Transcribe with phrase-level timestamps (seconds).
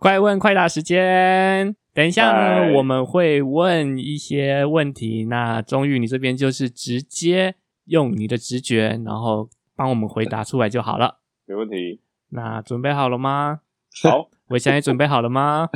[0.00, 5.26] 快问快答时间，等一下呢，我们会问一些问题。
[5.26, 11.20] 那终于你这边就是直接用你的直觉，然后帮我们回答出来就好了。
[11.44, 12.00] 没问题。
[12.30, 13.60] 那准备好了吗？
[14.02, 15.68] 好， 我想也准备好了吗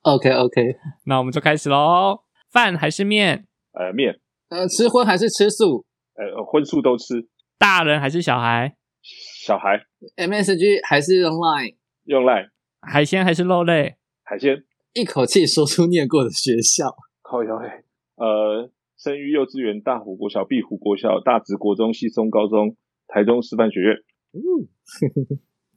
[0.00, 2.20] ？OK OK，那我们就开始喽。
[2.50, 3.44] 饭还是面？
[3.72, 4.18] 呃，面，
[4.48, 5.84] 呃，吃荤还是吃素
[6.14, 7.28] 呃，荤素都吃。
[7.58, 8.74] 大人还是小孩？
[9.02, 9.84] 小孩
[10.16, 11.74] ？MSG 还是 Line？
[12.04, 12.48] 用赖
[12.88, 13.96] 海鲜还是肉类？
[14.22, 16.94] 海鲜，一口气说出念过的学校。
[17.22, 17.84] 靠腰嘞。
[18.14, 22.76] 呃，生于幼稚园、大湖国小、碧湖国小、大直国中、西松高中、
[23.08, 23.96] 台中师范学院。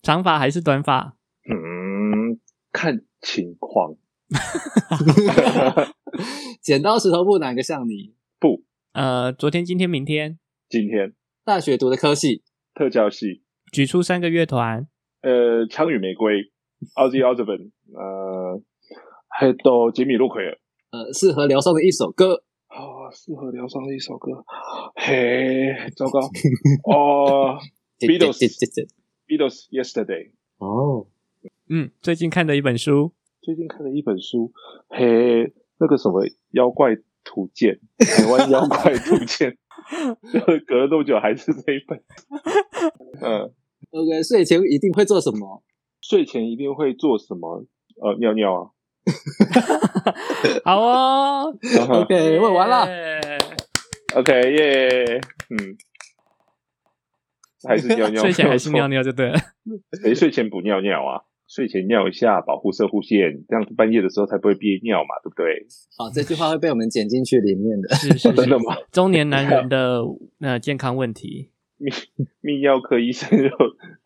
[0.02, 1.16] 长发还是短发？
[1.50, 2.40] 嗯，
[2.72, 3.95] 看情况。
[6.62, 8.14] 剪刀石头布哪个像你？
[8.39, 10.38] 不，呃，昨天、今天、明天，
[10.70, 12.44] 今天大学读的科系，
[12.76, 13.41] 特教系，
[13.72, 14.88] 举出三个乐团。
[15.22, 16.52] 呃，枪与玫瑰
[16.95, 18.61] ，Ozzy Osbourne，呃，
[19.27, 20.58] 还有杰米洛奎尔。
[20.91, 22.44] 呃，适合疗伤的一首歌。
[22.69, 24.31] 哦，适合疗伤的一首歌。
[24.95, 26.19] 嘿，糟糕。
[26.86, 27.58] 哦
[27.99, 28.88] Beatles 这这这
[29.27, 30.31] ，Beatles Yesterday。
[30.58, 31.08] 哦，
[31.69, 33.11] 嗯，最近看的一本书。
[33.41, 34.52] 最近看的一本书，
[34.89, 39.58] 嘿，那个什么《妖怪图鉴》，台湾妖怪图鉴，
[40.67, 41.97] 隔了多久还是这一本。
[43.21, 43.52] 嗯
[43.91, 45.64] ，OK，睡前一定会做什么？
[46.09, 47.65] 睡前一定会做什么？
[48.02, 48.61] 呃，尿尿啊。
[50.65, 51.53] 好哦
[52.02, 52.88] OK， 问完了。
[54.15, 55.21] OK 耶，
[55.52, 55.77] 嗯，
[57.67, 59.03] 还是尿尿，睡前还是尿尿。
[59.03, 59.37] 就对了。
[60.02, 61.21] 谁睡前不尿尿啊？
[61.47, 65.67] 睡前尿一下，保护射护线，这样子半夜的时候才不会憋尿嘛，对不对？
[65.95, 67.93] 好，这句话会被我们剪进去里面的。
[67.95, 68.75] 是是是真的吗？
[68.91, 70.02] 中年男人的
[70.41, 71.52] 呃健康问题。
[71.80, 71.87] 泌
[72.43, 73.47] 泌尿科医生就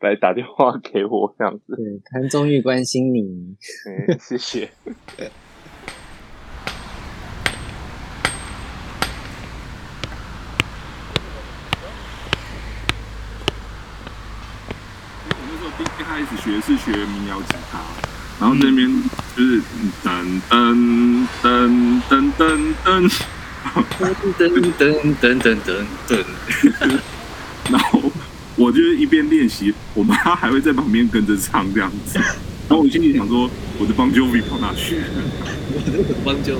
[0.04, 1.76] 来打电话给我，这样子。
[1.78, 3.22] 对，谭宗玉关心你。
[3.88, 4.70] 嗯，谢谢。
[15.26, 17.80] 我那时候第一开始学是学民谣吉他，
[18.42, 18.86] 然后那边
[19.38, 19.62] 就是
[20.04, 21.48] 噔噔噔
[22.10, 22.42] 噔噔
[22.84, 23.10] 噔，
[23.98, 24.02] 噔
[24.38, 24.42] 噔
[24.78, 24.84] 噔
[25.22, 25.66] 噔噔噔
[26.10, 26.12] 噔。
[27.72, 28.12] 然后
[28.56, 32.20] 我就是一边练习，我妈还会在旁边跟着唱这样子。
[32.70, 33.50] 然后我心里想说，
[33.80, 35.04] 我的邦 Jovi 跑哪去了？
[35.74, 36.56] 我的帮就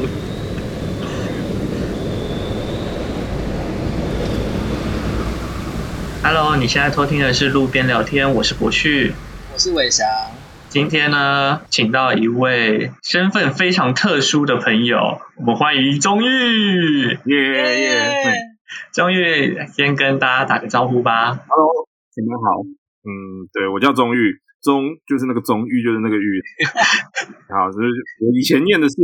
[6.24, 9.14] Hello，你现在偷听的是路边聊天，我是博旭。
[9.54, 10.08] 我是伟翔。
[10.70, 17.20] 今天呢，请到一位身份非常特殊的朋友，我们欢迎钟玉。
[17.26, 18.53] 耶耶！
[18.92, 21.36] 钟玉先跟大家打个招呼吧。
[21.36, 22.62] Hello，你们好。
[23.06, 26.42] 嗯，对我叫钟玉，钟就是那个钟，玉就是那个玉。
[27.52, 27.88] 好，就是
[28.22, 28.96] 我以前念的是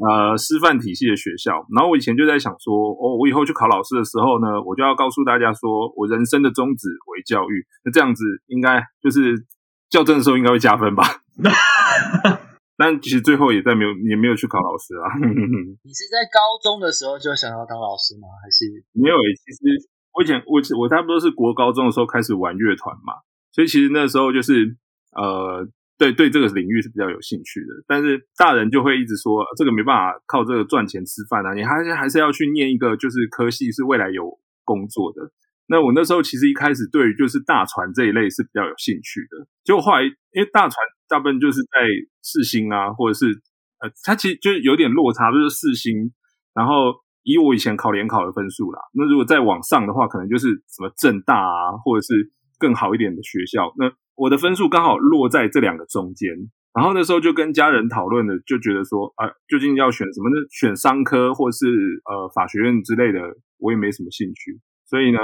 [0.00, 9.46] 呃师范体系的学校，然后我以前就在想说，哦，我以后去考老师的时候呢，我就要告诉大家说我人生的宗旨为教育，那这样子应该就是
[9.90, 11.04] 校正的时候应该会加分吧。
[12.78, 15.10] 但其实最后也在没有也没有去考老师啊，
[15.82, 18.30] 你是在高中的时候就想要当老师吗？
[18.38, 19.58] 还是没有诶、其实
[20.14, 23.18] 我以前我我差不多是国高中的时候开始玩乐团嘛，
[23.50, 24.78] 所以其实那时候就是
[25.18, 25.66] 呃，
[25.98, 27.82] 对对这个领域是比较有兴趣的。
[27.88, 35.32] 但是大人就会一直说这个没办法靠这个赚钱吃饭啊，你还是还是要去念一个就是科系是未来有工作的。
[35.68, 40.74] 那我那时候其实一开始对于就是大船这一类是比较有兴趣的，结果后来因为大船
[41.08, 41.86] 大部分就是在
[42.22, 43.26] 四星啊，或者是
[43.80, 46.10] 呃，它其实就是有点落差，就是四星，
[46.54, 53.72] 然后以我以前考联考的分数啦，那如果再往上的话，可能就是什么正大啊，或者是更好一点的学校。
[53.76, 56.32] 那我的分数刚好落在这两个中间，
[56.74, 60.36] 然后那时候就跟家人讨论的，就觉得说啊，究竟要选什么呢？
[60.50, 61.66] 选商科或是
[62.08, 63.20] 呃法学院之类的，
[63.58, 65.18] 我也没什么兴趣，所以呢，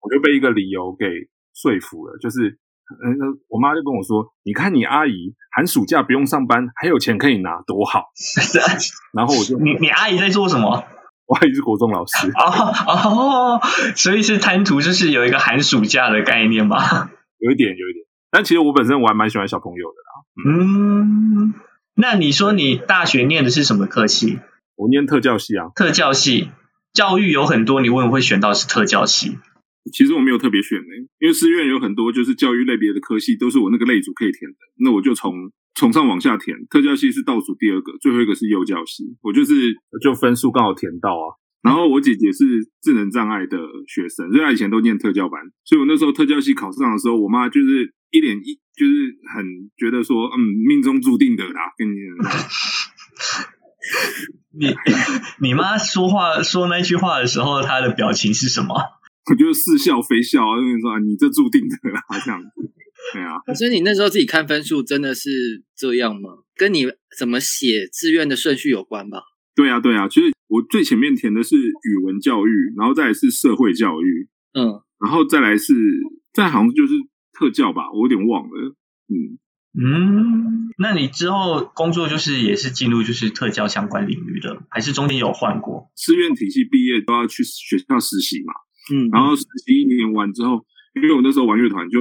[0.00, 1.06] 我就被一个理由给
[1.54, 2.58] 说服了，就是。
[2.90, 8.06] 嗯，我妈就跟我说：“你看你阿姨寒暑假不用上班，还有钱可以拿，多好。
[9.14, 10.82] ”然后我就，你你阿姨在做什么？
[11.26, 12.50] 我阿姨是国中老师，哦
[12.88, 13.60] 哦，
[13.94, 17.12] 所以是贪图就是有一个寒暑假的概念吧？
[17.38, 18.04] 有一点，有一点。
[18.32, 20.58] 但其实我本身我还蛮喜欢小朋友的啦。
[20.58, 21.54] 嗯，
[21.94, 24.40] 那你说你大学念的是什么科系？
[24.74, 26.50] 我念特教系啊，特教系。
[26.92, 29.38] 教育有很多，你为什么会选到是特教系？
[29.92, 30.86] 其实我没有特别选的、
[31.18, 34.56] 因为师院有很多就是教育类别的科系，都是我那个类组可以填的。
[34.84, 39.16] 那我就从从上往下填，特教系是倒数第二个，最后一个是幼教系。
[39.22, 41.40] 我就是就分数刚好填到啊。
[41.62, 42.44] 然后我姐姐是
[42.80, 49.44] 智能障碍的学生，所以她以前都念特教班，所以我那时候特教系考上的时候，我妈就是一脸一就是很
[49.76, 52.40] 觉得说，嗯，命中注定的啦，跟你讲。
[54.52, 54.74] 你
[55.40, 58.74] 你妈说话说那句话的时候，她的表情是什么？
[59.26, 62.48] 我就似笑非笑啊，跟你说，啊你这注定的啦，这样子。
[63.12, 66.30] 对啊，所以你那时候自己看分数真的是这样吗？
[66.56, 66.86] 跟你
[67.18, 69.22] 怎么写志愿的顺序有关吧？
[69.54, 70.08] 对啊，对啊。
[70.08, 75.74] 其实我最前面填的是语文教育，然后再来是社会教育，嗯，然后再来是
[76.32, 76.94] 再好像就是
[77.32, 78.74] 特教吧，我有点忘了。
[79.08, 79.38] 嗯，
[79.80, 85.90] 嗯，那你之后工作就是也是进入就是特教相关领域的，还是中间有换过？
[85.96, 88.52] 志愿体系毕业都要去学校实习嘛，
[88.92, 90.64] 嗯，然后实习一年完之后，
[90.94, 91.98] 因为我那时候玩乐团就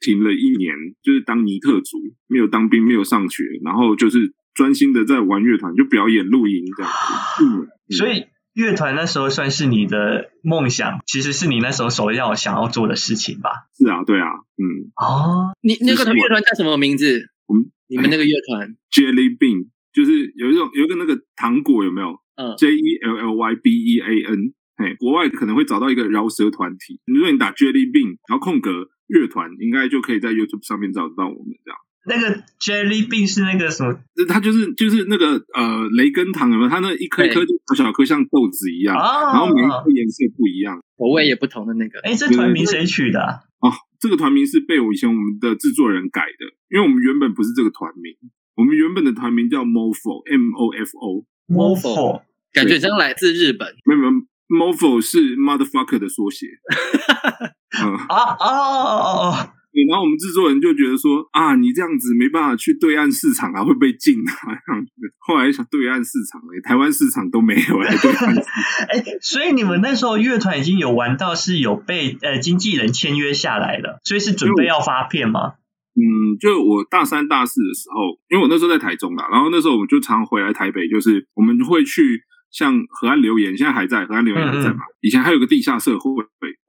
[0.00, 7.44] 停了一年，就是当尼特族，没有当兵，没有上学，然后就是专心的在玩乐团，就表演、录音这样子。
[7.44, 13.50] 嗯，所以乐团那时候算是你的梦想，其实是你那时候首要想要做的事情吧？
[13.76, 17.26] 是啊，对啊，嗯哦，你那个乐团叫什么名字？
[17.46, 26.98] 我们你们那个乐团，， Jelly Bean 就是有一种有一个那个糖果有没有嗯，？J E L L Y B E A N，嘿，国外可能会找到一个饶舌团体。
[27.04, 31.78] 如果你打 Jelly Bean，然后空格乐团，应该就可以在 YouTube 上面找得到我们这样。
[32.06, 36.70] 那个 Jelly Bean 是那个什么这它就是就是那个呃雷根糖有没有？
[36.70, 39.34] 它那一颗一颗就小小颗像豆子一样，啊？
[39.34, 40.80] 然后每一颗颜色不一样。
[40.96, 42.00] 口味也不同的那个。
[42.00, 43.44] 哎，这团名谁取的啊？
[43.60, 48.16] 哦，这个团名是被我以前我们的制作人改的，因为我们原本不是这个团名，
[48.56, 52.22] 我们原本的团名叫 Mofo，M O F O，Mofo
[52.54, 53.76] 感觉像来自日本。
[53.84, 54.12] 没有没有
[54.50, 56.46] ，Mofo 是 motherfucker 的缩写。
[57.80, 64.34] 嗯，啊哦哦哦对然后我们制作人就觉得说啊，你这样子没办法去对岸市场啊，会被禁啊
[64.66, 64.90] 这样子。
[65.20, 68.50] 后来想对岸市场嘞，台湾市场都没有来对岸市场。
[68.90, 75.54] 哎，所以你们那时候乐团已经有玩到是有被呃经纪人签约下来了，所以是准备要发片吗？
[75.94, 84.80] 嗯，就我大三、大四的时候，因为我那时候在台中啦，然后那时候我们就常回来台北，就是我们会去像河岸留言，现在还在，河岸留言还在嘛。
[85.00, 86.10] 以前还有个地下社会，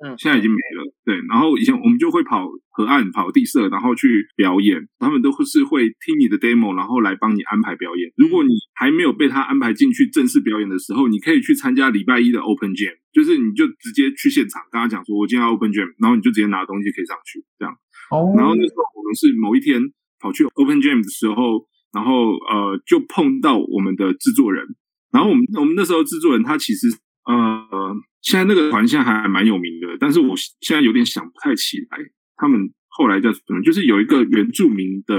[0.06, 0.94] 嗯现在已经没了。
[1.04, 8.12] 对，然后以前我们就会跑河岸、跑地社，然后去表演，他们都是会听你的 demo，然后来帮你安排表演。
[8.16, 17.74] 如果你还没有被他安排进去正式表演的时候，你可以去参加礼拜一的 Open Jam，就是你就直接去现场跟他讲说，我今天要 Open Jam，然后你就直接拿东西可以上去，这样。
[18.12, 19.81] 哦然后那时候我们是某一天
[20.19, 24.66] 跑去 Open Jam 的时候，然后呃就碰到我们的制作人，
[25.11, 26.87] 然后我们我们那时候制作人他其实
[27.25, 31.97] 呃现在那个团现在还蛮有名的，但是我现在有点想不太起来
[32.37, 35.15] 他们后来叫什么，就是有一个原住民的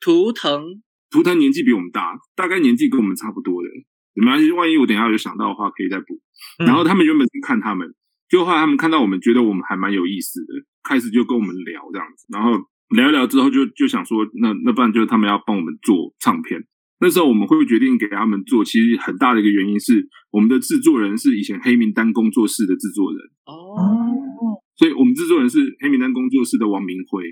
[0.00, 3.68] 图腾图腾年纪比我们大，大概年纪跟我们差不多的，
[4.14, 6.20] 没关系，万一我等一下有想到的话可以再补。
[6.58, 7.94] 嗯然后他们原本是看他们，
[8.28, 10.52] 就后来他们看到我们，觉得我们还蛮有意思的，
[10.82, 12.52] 开始就跟我们聊这样子，然后
[12.94, 16.64] 聊一聊之后就就想说，那那不然就是他们要帮我们做唱片。
[17.00, 27.24] 那时候我们会决定给他们做，其实很大的一个原因是我们的制作人是以前黑名单工作室的制作人，哦，所以我们制作人是黑名单工作室的王明辉。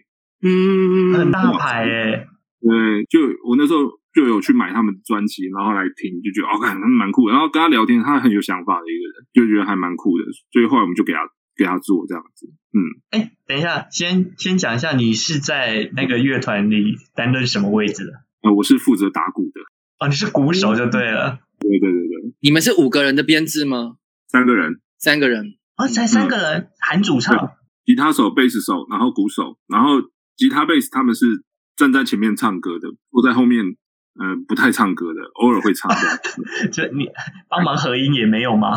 [0.44, 2.26] 嗯，很大牌哎，
[2.60, 7.32] 对，就我那时候就有去买他们的专辑，然后来听，就觉得哦，看他蛮酷的。
[7.32, 10.24] 然后跟他聊天，他很有想法的一个人，就觉得还蛮酷的。
[10.50, 11.20] 所以后来我们就给他
[11.56, 12.48] 给他做这样子。
[12.74, 18.12] 嗯，哎，等一下，先先讲一下，你是在那个乐团里担任什么位置的？
[18.42, 19.60] 呃，我是负责打鼓的。
[19.98, 21.40] 哦，你是鼓手就对了。
[21.60, 23.96] 对对对对，你们是五个人的编制吗？
[24.28, 25.54] 三个人，三个人？
[25.76, 27.52] 哦，才三个人，含主唱。
[27.84, 30.00] 吉他手、贝斯手，然后鼓手，然后
[30.36, 31.44] 吉他、贝斯他们是
[31.76, 33.76] 站在前面唱歌的，坐在后面。
[34.14, 36.68] 呃，不太唱歌的，偶尔会唱的。
[36.68, 37.08] 就你
[37.48, 38.76] 帮忙合音也没有吗？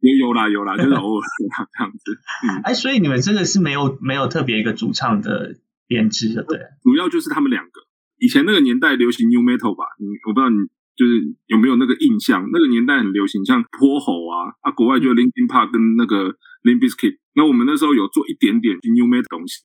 [0.00, 2.20] 也有啦有啦，就是偶尔啦这样子。
[2.46, 6.58] 嗯，哎，所以你们真的是没有没有特别一个主唱的编制的，对？
[6.82, 7.85] 主要就是他们两个。
[8.18, 10.56] 以前那个年代流行 New Metal 吧，你我不知道你
[10.96, 12.48] 就是有没有那个印象？
[12.52, 17.18] 那个年代很流行，像泼猴啊，啊，国外就 Linkin Park 跟那个 Limp Bizkit。
[17.34, 19.60] 那我们那时候有做一点点 New Metal 东西，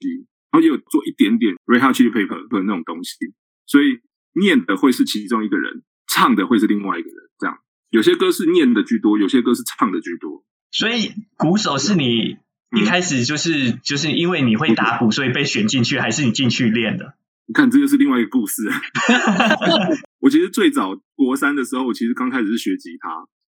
[0.52, 3.16] 然后也有做一点点 Red Hot Chili Pepper 的那种东西，
[3.66, 4.00] 所以
[4.34, 7.58] 念的会是其中一个人，唱的会是另外一个人，这样。
[7.90, 10.44] 有些歌是念的居多，有些歌是唱的居多。
[10.72, 12.38] 所以鼓手是你
[12.76, 17.16] 一开始就是就是因为你会打鼓，所以被选进去，还是你进去练的？
[17.52, 18.64] 你看，这就是另外一个故事。
[20.24, 23.10] 我其实最早国三的时候，我其实刚开始是学吉他，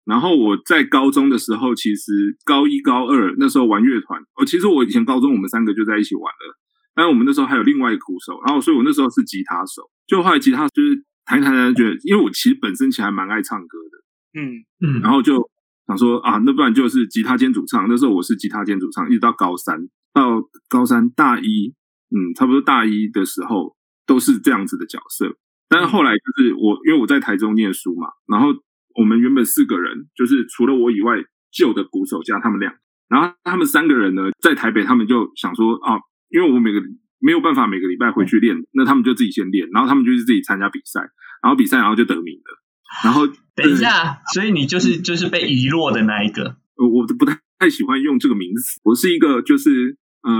[0.06, 6.60] 然后我在高中的时候，其实高一高二那时候玩乐团，哦，其实我以前高中我们三个就在一起玩了，
[6.94, 15.50] 但是我们那时候还有另外一个鼓手，然后所以我那时候是吉他手，就后来吉他就是弹一弹弹，觉得因为我其实本身其实还蛮爱唱歌的，嗯，嗯，然后就
[15.88, 17.88] 想说啊，那不然就是吉他兼主唱。
[17.90, 19.80] 那时候我是吉他兼主唱，一直到高三，
[20.14, 21.74] 到高三大一
[22.16, 23.76] 嗯，差不多大一的时候
[24.08, 25.38] 都是这样子的角色。
[25.70, 28.48] 但是后来就是我，因为我在台中念书嘛，然后
[28.96, 31.18] 我们原本四个人，就是除了我以外，
[31.52, 32.74] 旧的鼓手加他们俩，
[33.10, 36.00] 然后他们三个人呢，在台北，他们就想说啊，
[36.30, 36.82] 因为我每个
[37.20, 41.02] 没有办法每个礼拜回去练，那他们就自己先练，然后他们就是自己参加比赛，
[41.44, 42.64] 然后比赛然后就得名了。
[43.04, 46.56] 然后等一下，所以你就是就是被遗落的那一个。
[46.78, 50.32] 我我不太太喜欢用这个名词，我是一个就是呃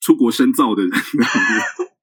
[0.00, 0.90] 出国深造的人。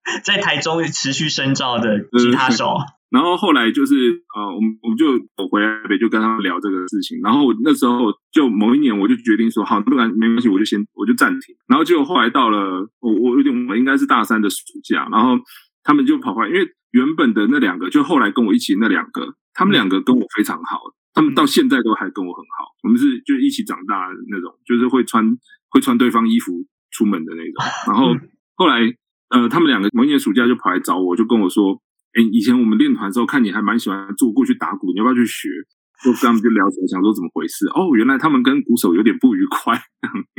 [0.24, 2.78] 在台中持续深造的吉他手，
[3.10, 11.56] 然后后来就是呃，我们我们就我回来北就跟他们聊这个事情，然后那时候就某一年我就决定说，好，不然没关系，我就先我就暂停。
[11.68, 15.40] 然后结果后来到了我我有点我应该是大三的暑假，然后
[15.84, 20.82] 他们就跑过来，因为原本的那两个就后来跟我一起那两个，他们两个跟我非常好，
[21.14, 25.26] 他们到现在都还跟我很好，我们是就一起长大的那种，就是会穿
[25.70, 26.52] 会穿对方衣服
[26.92, 27.66] 出门的那种。
[27.88, 28.16] 然后
[28.54, 28.94] 后来。
[29.30, 31.82] 呃，他们两个某一年暑假就跑来找我，就跟我说
[32.14, 35.50] ：“哎，以前我们练团的时候，看你还蛮喜欢做过去打鼓，你要不要去学？”
[36.04, 37.66] 就跟他们就聊起来，想说怎么回事。
[37.68, 39.82] 哦，原来他们跟鼓手有点不愉快。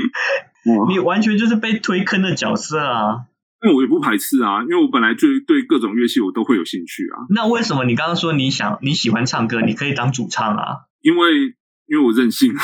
[0.89, 3.27] 你完全就是被推坑的角色啊！
[3.63, 7.25] 那我也不排斥啊，因为我本来就对各种乐器我都会有兴趣啊。
[7.31, 10.85] 那为什么你刚刚说你想你喜欢唱歌，你可以当主唱啊？
[11.01, 12.61] 因为因为我任性啊。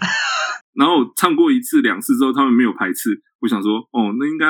[0.74, 4.48] 然后唱过一次两次之后，他们没有排斥，我想说，哦，那应该。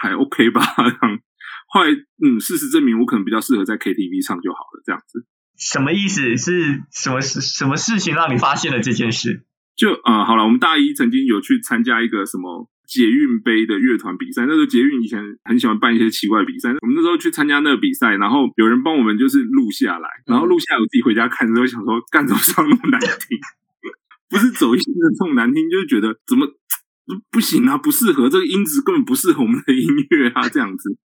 [0.00, 0.62] 还 OK 吧，
[1.68, 1.90] 后来
[2.24, 5.26] 嗯，事实证明我可能比较适合在 KTV 唱就好了，这样子。
[5.58, 6.36] 什么意思？
[6.38, 7.40] 是什么事？
[7.42, 9.44] 什么事情让你发现了这件事？
[9.76, 23.38] 就啊，好了，我们大一曾经有去参加一个什么捷运杯的乐团比赛，那时候捷运以前很喜欢办一些奇怪比赛，我们那时候去参加那个比赛，然后有人帮我们就是录下来，然后录下来我自己回家看的时候想说，干怎么唱那么难听？
[24.30, 26.48] 不是走音的这种难听，就是觉得怎么。
[27.30, 30.96] 不行啊，不适合这个音质，根本不适合我们的音乐啊，这样子。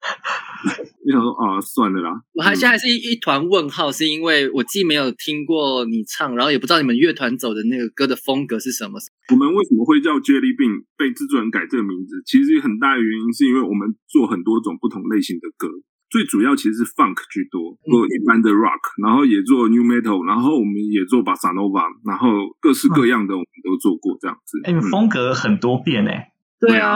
[1.05, 2.11] 你 想说啊，算了啦。
[2.35, 8.99] 我还现在是一一团问号，是因为我既没有听过你唱，然后也不知道你们乐团走的那个歌的风格是什么。
[9.33, 12.23] 我们为什么会叫 Jelly Bean 被制作人改这个名字？
[12.27, 15.69] 其实很大的原因是因为我们做很多种不同类型的歌。
[16.15, 24.61] 最主要其实是 funk 居多，做一般的 rock，然后也做 new metal，然后我们也做 bossa nova，然后各式各样的我们都做过这样子。
[24.63, 26.31] 哎，风格很多变哎。
[26.61, 26.95] 对啊，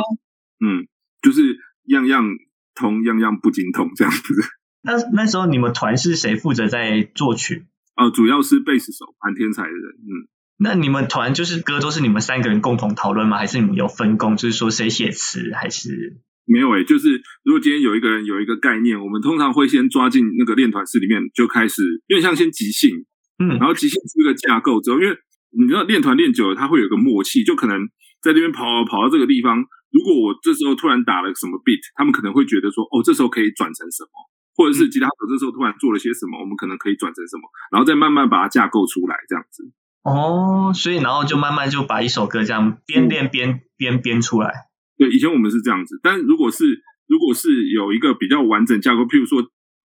[0.64, 0.86] 嗯，
[1.20, 2.30] 就是样样
[2.76, 4.34] 通，样样不精通这样子。
[4.82, 7.66] 那那时候你们团是谁负责在作曲？
[7.96, 9.96] 哦，主要是贝斯手，蛮天才的人。
[9.98, 13.38] 嗯，那你们团就是歌都是你们三个人共同讨论吗？
[13.38, 14.36] 还是你们有分工？
[14.36, 16.20] 就是说谁写词还是？
[16.48, 23.04] 没有诶，就是如果今天有一个人有一个概念，我们通常会先抓进那个练团室里面，就开始有点像先即兴，
[23.38, 25.14] 嗯，然后即兴出一个架构之后，因为
[25.50, 27.78] 你知道练团练久了，他会有个默契，就可能
[28.22, 29.58] 在那边跑跑到这个地方，
[29.92, 34.10] 如果我这时候突然打了什么 beat，他们可能会觉得说，哦，这时候可以转成什么，
[34.56, 39.70] 或者是吉他手这时候突然做了些什么，我们可能可以转成什么，然后再慢慢把它架构出来，这样子。
[40.04, 44.67] 哦，所以然后就慢慢就把一首歌这样边练边边编出来。
[44.98, 49.40] 对，以前我们是这样子，但如果是如果是有一个比较完整架构，譬如说，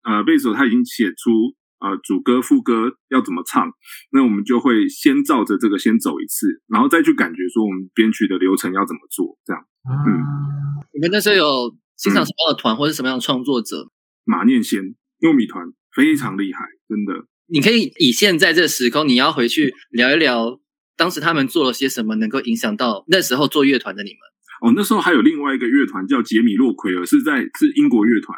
[0.04, 3.70] 呃，贝斯手他已经写出呃主歌副歌要怎么唱，
[4.12, 9.62] 那我们就会先照着这个先走一次，然后再去感觉说我们编曲的流程要怎么做，这样。
[9.86, 13.92] 嗯，你们那时候有欣赏什么样的团，或者什么样的创作者？
[14.24, 17.26] 马念先糯米团非常厉害，真的。
[17.48, 20.60] 你可以以现在这个时空，你要回去聊一聊
[20.96, 24.20] 当时他们做了些什么，能够影响到那时候做乐团的你们。
[24.62, 28.38] 哦，那时候还有另外一个乐团叫杰米洛奎尔，是在是英国乐团。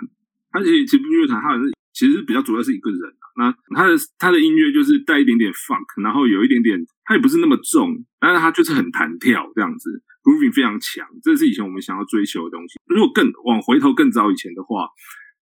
[0.49, 2.99] 他其实其实乐团，他是其实比较主要是一个人。
[3.35, 9.89] 那他的他的音乐就是带一点点 funk，然后有一点点，他也不是那么重，但是他就是很弹跳这样子
[10.23, 11.05] ，grooving 非常强。
[11.23, 12.79] 这是以前我们想要追求的东西。
[12.85, 14.87] 如果更往回头更早以前的话，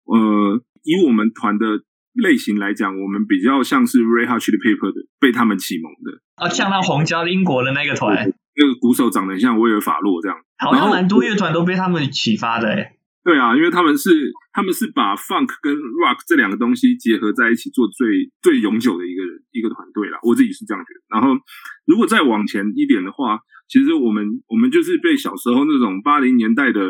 [0.05, 1.83] 呃，以我们团的
[2.13, 6.21] 类型来讲，我们比较像是 Ray Hutch 的 Paper 的，被他们启蒙的。
[6.37, 8.33] 啊，像那红椒英国的那个团。
[8.59, 12.99] 那个鼓手长得像威尔法洛这样，好像蛮多乐团都被他们启发的诶。
[13.25, 20.19] 对啊，因为他们是他们是把 funk 跟 rock 这两个东西结合在一起做最最永久的一个人一个团队啦。
[20.23, 21.01] 我自己是这样觉得。
[21.15, 21.39] 然后
[21.85, 23.39] 如果再往前一点的话，
[23.69, 26.81] 其实我们我们就是被小时候那种八零年代的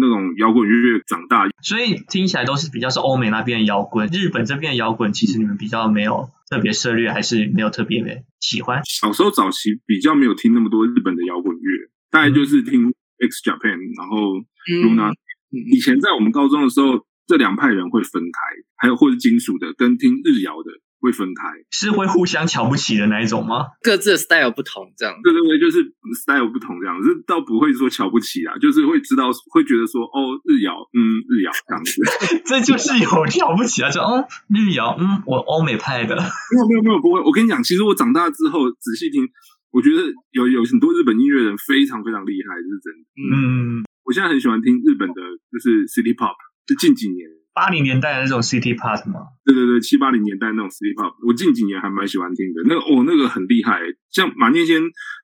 [0.00, 6.30] 那种摇滚乐长大，所以听起来都是比较是欧美那边的摇滚，日本这边的摇滚其实你们比较没有。
[6.50, 8.82] 特别涉猎还是没有特别的喜欢。
[8.84, 15.10] 小时候早期比较没有听那么多日本的摇滚乐，大概就是听 X Japan，然后 Luna。
[15.50, 18.38] 以前在我们高中的时候，这两派人会分开，
[18.76, 20.70] 还有或者金属的跟听日摇的
[21.04, 21.44] 会分开。
[21.70, 23.66] 是会互相瞧不起的那一种吗？
[23.82, 25.14] 各自的 style 不同，这样。
[25.22, 32.00] 对对对，就是 style 不同这样子，倒不会说瞧不起啊，就是会知道会觉得说哦日谣，嗯日谣这样子。
[32.48, 39.28] 这就是有瞧不起啊，就哦日谣，嗯我欧美派的，没有没有没有不会，我跟你讲，其实我长大之后仔细听，
[39.70, 43.04] 我觉得有有很多日本音乐人非常非常厉害，这是真的。
[43.36, 45.20] 嗯，我现在很喜欢听日本的，
[45.52, 46.34] 就是 City Pop，
[46.66, 47.28] 就近几年。
[47.54, 49.28] 八零年代的那种 City Pop 吗？
[49.44, 52.62] 对对对，七八零年代那种 City Pop，我近几年还蛮喜欢听的。
[52.66, 53.80] 那个哦，那个很厉害。
[54.10, 54.82] 像马念先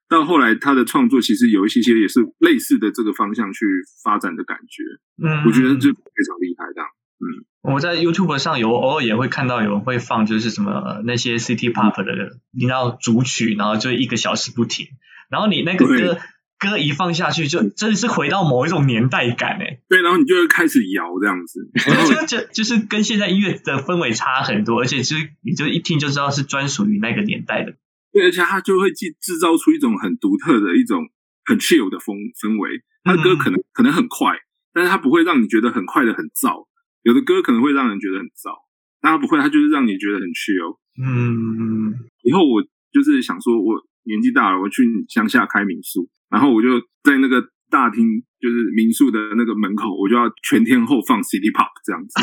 [0.08, 3.66] 到后来他的创作，其实有一些些也是类似的这个方向去
[4.04, 4.84] 发展的感觉。
[5.26, 6.88] 嗯，我觉得就非常厉害，这样。
[7.18, 14.86] 嗯，我在 YouTube 上有偶尔也会看到有人会放，就是什么那些 City Pop 的，你知道主曲，然后就一个小时不停，
[15.28, 16.18] 然后你那个歌。
[16.60, 19.80] 歌一放下去，就真的是回到某一种年代感诶。
[19.88, 21.70] 对，然后你就会开始摇这样子，
[22.06, 27.74] 就就就是跟现在音乐的氛围差很多，而且就是你就一听就知道是专属于那个年代的。
[28.12, 31.08] 对，而且它就会制制造出一种很独特的一种
[31.46, 32.82] 很 chill 的风氛围。
[33.02, 34.36] 它的歌可能可能很快，
[34.74, 36.66] 但是它不会让你觉得很快的很燥。
[37.02, 38.52] 有的歌可能会让人觉得很燥，
[39.00, 40.76] 但它不会，它就是让你觉得很 chill。
[41.00, 42.60] 嗯，以后我
[42.92, 46.10] 就是想说，我年纪大了，我去乡下开民宿。
[46.30, 52.14] 然后我就在那个大厅，就是民宿的那个门口，我就要全天候放 City Pop 这样子，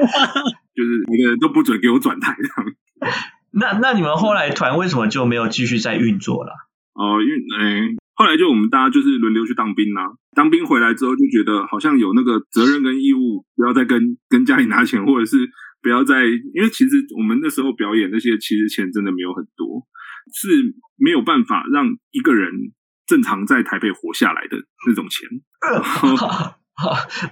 [0.74, 2.72] 就是每个人都不准给我转台这样。
[3.52, 6.52] 那那你们后来团为什么就没有继续在运作了？
[6.94, 10.04] 哦，因为诶，后来就我们大家就是轮流去当兵啦。
[10.34, 15.36] 当兵回来之后，就觉得好像有那个责任跟义务，不要再跟跟家里拿钱，或者是
[15.82, 19.86] 不要再，因为其实我们那时候表演那些，其实钱真的没有很多，
[20.34, 22.72] 是没有办法让一个人。
[23.08, 25.26] 正常在台北活下来的那种钱，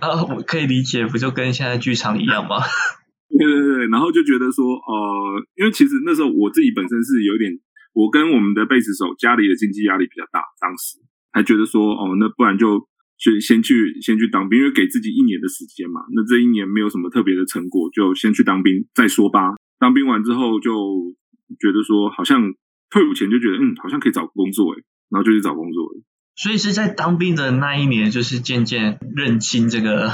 [0.01, 2.57] 啊，我可以理解，不就跟现在剧场一样吗？
[3.29, 7.53] 对对对，然后就觉得说，呃，因为其实那时候我自己本身是有点，
[7.93, 10.99] 我跟我们的贝斯手家里的经济压力比较大，当时
[11.31, 12.89] 还觉得说，哦，那不然就
[13.21, 19.55] 就先去先去当兵，因为给自己一年的时间嘛，那这一年没有什么特别的成果，就先去当兵再说吧。
[19.79, 20.73] 当兵完之后就
[21.61, 22.41] 觉得说，好像
[22.89, 26.03] 退伍前就觉得，嗯，好像可以找工作，诶然后就去找工作了，
[26.35, 30.11] 所以是在当兵的那一年，就是渐渐认清这个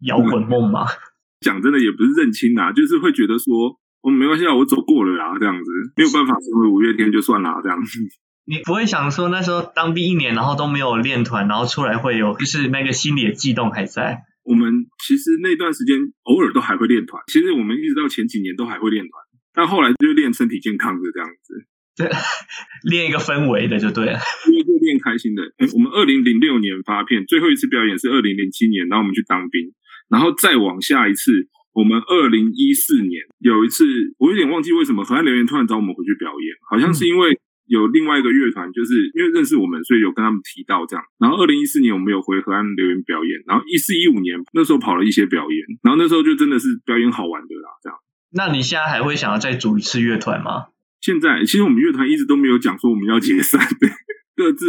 [0.00, 0.86] 摇滚梦嘛。
[1.40, 8.00] 讲真的，也不是认清啊，就是会觉得说，我没关系啊，我走过了啦，这样子没有办法成为五月天就算啦，这样子。
[8.44, 14.24] 你不会想说那时候当兵一年，然后都没有练团，然后出来会有，就是那个心里的悸动还在。
[14.42, 19.12] 我们其实那段时间偶尔都还会练团，其实我们一直到前几年都还会练团，
[19.52, 21.66] 但后来就练身体健康的这样子。
[21.98, 22.08] 对，
[22.88, 25.42] 练一个氛围的就对了，因为就练开心的。
[25.74, 29.72] 我们二零零六年发片，最后一次表演是二零零七年，然后我们去当兵，
[30.08, 33.84] 然后再往下一次，我们二零一四年有一次，
[34.18, 41.04] 我有点忘记为什么，河岸留言突然找我们回去表演，好像是因为有另外一个乐团，就是因为认识我们，所以有跟他们提到这样。
[41.18, 47.98] 然后二零一四年我们有回河岸留言表演，然后一四一五年那时候跑了一些表演，然后那时候就真的是表演好玩的啦，这样。
[48.30, 50.66] 那你现在还会想要再组一次乐团吗？
[51.00, 53.60] 现在其实我们乐团一直都没有讲说我们要解散，
[54.36, 54.66] 各自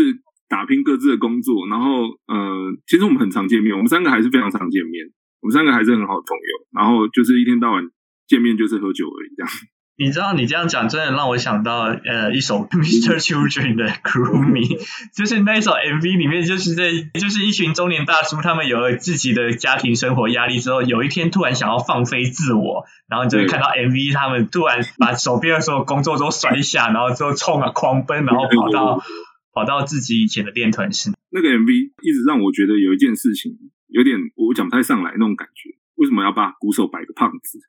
[0.48, 1.68] 打拼各自的工作。
[1.68, 5.06] 然后呃，其实我们很常见面，我们三个还是非常常见面，
[5.42, 6.68] 我们三个还是很好的朋友。
[6.72, 7.84] 然后就是一天到晚
[8.28, 9.52] 见面就是喝酒而已，这样。
[10.00, 13.20] 你知道你这样讲，真的让我想到呃一首 Mr.
[13.20, 14.80] Children 的 Crew Me，
[15.14, 29.04] 就是那一首 MV 里面，就是在就是一群中年大叔，他们有了自己的家庭生活压力之后，有一天突然想要放飞自我，然后你就会看到 MV 他们突然把手边的所有工作都摔下，然后之后冲啊狂奔，然后跑到
[29.54, 31.12] 跑到自己以前的练团室。
[31.30, 33.52] 那个 MV 一直让我觉得有一件事情
[33.88, 37.60] 有点我讲不太上来那种感觉，为什么要把鼓手摆个胖子？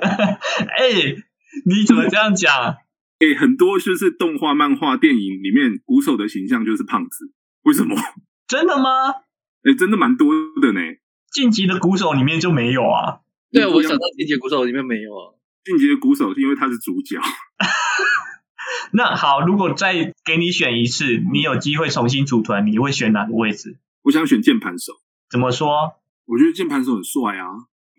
[0.00, 1.27] 哎。
[1.66, 2.76] 你怎么这样讲？
[3.20, 7.32] 诶，很多就是动画、漫画、电影里面鼓手的形象就是胖子，
[7.62, 7.96] 为什么？
[8.46, 9.10] 真的吗？
[9.64, 10.32] 诶，真的蛮多
[10.62, 10.80] 的呢。
[11.32, 13.20] 晋级的鼓手里面就没有啊？
[13.50, 15.34] 对，我想到晋级鼓手里面没有啊。
[15.64, 17.18] 晋级的鼓手是因为他是主角。
[18.92, 23.78] 那好，如果再给你选一次，你有机会重新组团，你会选哪个位置？
[24.02, 24.92] 我想选键盘手。
[25.28, 25.94] 怎么说？
[26.24, 27.44] 我觉得键盘手很帅啊。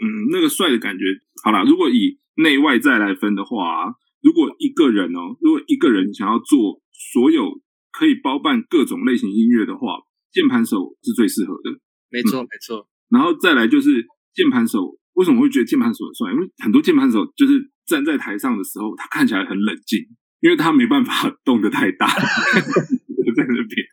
[0.02, 1.04] 嗯，那个帅的感觉。
[1.44, 10.00] 好啦，如果以内外在来分的话，如果一个人哦，如果一个人想要做所有可以包办各种类型音乐的话，
[10.32, 11.72] 键盘手是最适合的。
[12.10, 12.88] 没错，没错。
[13.10, 16.32] 然后再来就是键盘手，为什么会觉得键盘手很帅？
[16.32, 20.00] 因为很多键盘手就是站在台上的时候，他看起来很冷静，
[20.40, 22.08] 因为他没办法动得太大，
[23.36, 23.86] 在那边。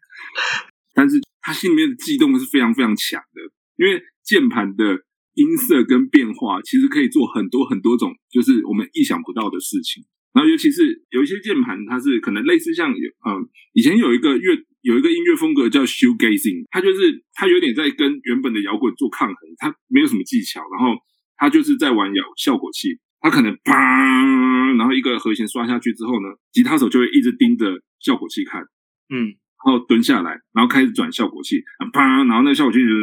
[0.95, 3.43] 但是他心里面的悸动是非常非常强的，
[3.77, 5.03] 因为键盘的
[5.37, 10.03] 音色跟变化，其实可以做很多很多种，就是我们意想不到的事情。
[10.35, 13.33] 然后尤其是有一些键盘，它是可能类似像有呃，
[13.73, 20.97] 以前有一个乐有一个音乐风格叫 shoegazing，它就是它有点在跟原本的摇滚做抗衡，它没有什么技巧，然后
[21.37, 28.61] 它就是在玩摇效果器，它可能砰，然后一个和弦刷下去之后呢，吉他手就会一直盯着效果器看，
[29.09, 29.37] 嗯，
[29.67, 31.61] 然后蹲下来，然后开始转效果器，
[31.93, 32.95] 啪，然后那个效果器就是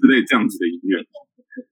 [0.00, 1.02] 之类这样子的音乐。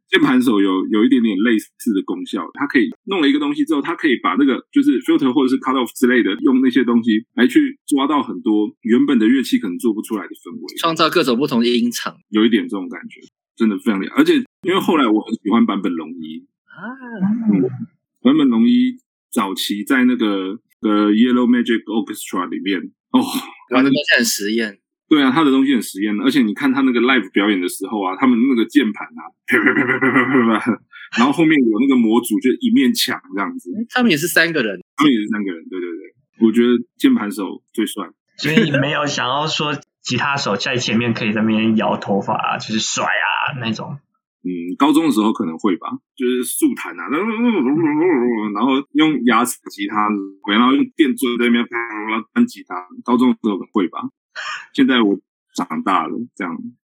[0.08, 13.20] 键盘手有有一点点类似的功效，它可以弄了一个东西之后，它可以把那个就是 filter 或者是 cut off 之类的，用那些东西来去抓到很多原本的乐器可能做不出来的氛围，创造各种不同的音场有一点这种感觉，
[13.56, 14.16] 真的非常厉害。
[14.16, 16.82] 而且因为后来我很喜欢坂本龙一，啊。
[18.22, 18.96] 坂本龙一
[19.30, 22.78] 早期在那个呃 Yellow Magic Orchestra 里面，
[23.10, 23.24] 哦，
[23.72, 30.78] 他那个玩的东西很实验，对啊，他的东西很实验，而且你看他那个 live 表演的时候啊，他们那个键盘啊，啪啪啪啪啪啪啪啪，
[31.16, 38.04] 然后后面有那个模组，就一面墙这样子，他们也是三个人，他们也是三个人，对对对，我觉得键盘手最帅。
[38.36, 43.98] 所以没有想要说吉他手在前面可以在那边摇头发啊，就是甩啊那种。
[44.44, 50.08] 嗯，高中的时候可能会吧，就是速弹啊，然后 用牙齿吉他，
[50.52, 51.64] 然后用电钻在那边
[52.32, 52.74] 弹吉他。
[53.02, 53.98] 高中的时候会吧，
[54.74, 55.18] 现在我
[55.56, 56.54] 长大了，这样。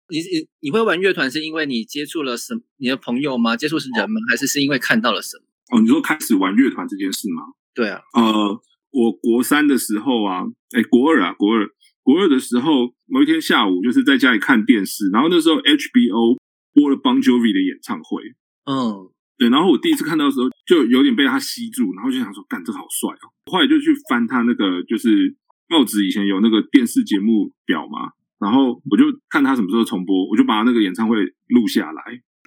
[0.08, 2.60] 你你你会玩乐团是因为你接触了什么？
[2.78, 3.56] 你的朋友吗？
[3.56, 4.20] 接触是人吗？
[4.28, 5.44] 还是是因为看到了什么？
[5.76, 7.42] 哦，你说开始玩乐团这件事吗？
[7.74, 10.44] 对啊，呃，我国三的时候啊，
[10.76, 11.68] 哎，国二啊，国二，
[12.02, 16.38] 国二的时候，某一天下午就是在家里看电视，然后那时候 HBO
[16.76, 18.20] 播了 Bon Jovi 的演唱会，
[18.68, 19.08] 嗯，
[19.38, 23.32] 对，然后我第一次看到的时候，就有点被他吸住，然后就想说，干，这个好帅哦。
[23.50, 25.34] 后来就去翻他那个，就是
[25.68, 32.02] 报纸以前有那个电视节目表嘛，然后我就看他什么时候重播，我就把他那个演唱会录下来。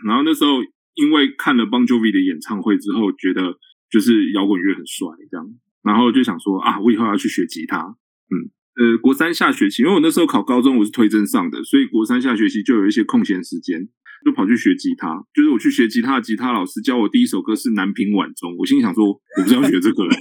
[0.06, 0.62] 然后那时候
[0.94, 3.58] 因为看了 Bon Jovi 的演唱会之后，觉得
[3.89, 5.50] 就是摇滚乐很帅，这样，
[5.82, 7.96] 然后就想说啊，我以后要去学吉他。
[8.30, 8.36] 嗯，
[8.76, 13.89] 呃，国三下学期，因为我那时候考高中，我是推甄上的，所以国三下学期就有一些空闲时间。
[14.25, 20.17] 就跑去学吉他，就是我去学吉他的吉他老师教我第一首歌是《南屏晚钟》，我心里想说，我不是要学这个嘞。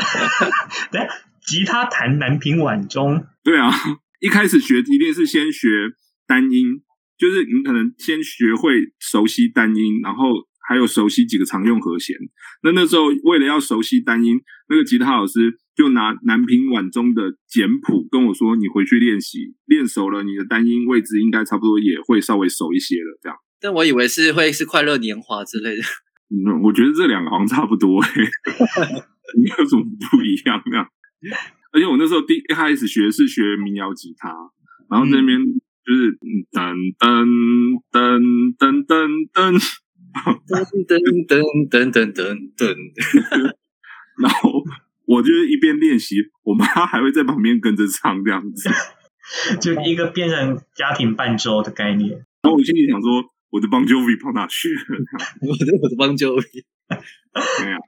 [0.92, 1.00] 对，
[1.46, 3.70] 吉他弹南屏晚钟， 对啊，
[4.20, 5.68] 一开始学一定是先学
[6.26, 6.82] 单音，
[7.18, 10.32] 就是你可能先学会熟悉单音，然后
[10.68, 12.16] 还有熟悉几个常用和弦。
[12.62, 23.38] 那那时候为了要熟悉单音，那个吉他老师就拿南屏晚钟的简谱跟我说：“你回去练习，练熟了，你的单音位置应该差不多也会稍微熟一些了。”这样。
[23.58, 25.82] 但我以为是会是快乐年华之类的。
[26.28, 28.08] 嗯，我觉得这两个好像差不多诶、
[29.42, 30.86] 没有什么不一样那样。
[31.72, 34.28] 而且我那时候第一开始学是学民谣吉他，
[34.90, 36.12] 然后那边就是
[36.52, 38.20] 噔噔噔
[38.58, 39.58] 噔噔噔，
[40.46, 40.92] 噔噔
[41.26, 41.32] 噔
[41.70, 43.54] 噔噔噔噔，
[44.20, 44.62] 然后
[45.10, 48.70] 我就是一边练习，我妈 还会在旁边跟着唱这样子。
[49.60, 52.10] 就一个变成家庭伴奏的概念。
[52.42, 54.82] 然后我心里想说，我的 Bon Jovi 跑哪去了？
[55.42, 56.36] 我的我的邦就。
[56.36, 57.78] 对啊，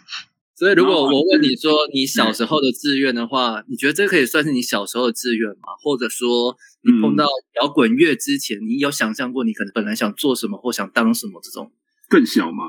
[0.54, 5.72] 所以如果我问你说你小时候的志愿的话，你觉得这可以算是你小时候的志愿吗？
[5.82, 7.26] 或者说你碰到
[7.62, 11.72] 摇滚乐之前，你有想象过你可能本来想做什么或想当什么这种？
[12.10, 12.64] 更小吗？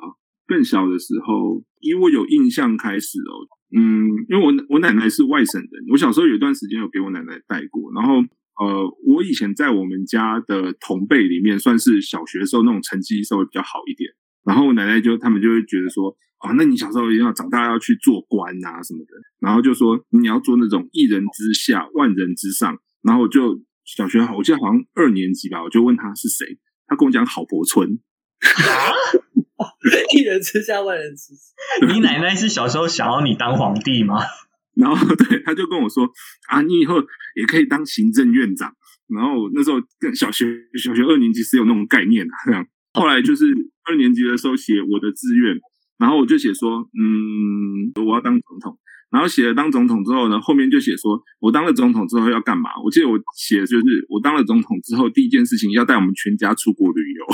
[0.47, 3.45] 更小的时候，以我有印象开始哦，
[3.77, 8.15] 嗯，因为我我奶奶是外省人，我小时候有一段时间有给我奶奶带过，然后
[8.59, 14.09] 呃，我以前在我们家的同辈里面，算是小学的时候那种成绩稍微比较好一点，
[14.45, 26.57] 然后我奶奶就他们就会觉得说，啊，那你小时候一定要长大要去做官啊什么的，然后就说你要做那种一人之下万人之上，然后就小学我记得好像二年级吧，我就问他是谁，
[26.87, 27.99] 他跟我讲郝柏村。
[30.15, 31.89] 一人之下，万人之上。
[31.93, 34.17] 你奶奶是小时候想要你当皇帝吗？
[34.75, 36.07] 然后对，他就跟我说
[36.49, 37.01] 啊，你以后
[37.35, 38.75] 也可以当行政院长。
[39.07, 40.45] 然后那时候跟小学
[40.77, 42.67] 小学二年级是有那种概念的，这样。
[42.93, 43.45] 后来就是
[43.85, 45.57] 二年级的时候写我的志愿，
[45.97, 48.77] 然后我就写说，嗯，我要当总统。
[49.09, 52.69] 然后写了当总统之后呢，后面就写说我当了总统之后要干嘛？
[52.83, 57.25] 我记得我写的就是我当了总统之后第一件事情要带我们全家出国旅游。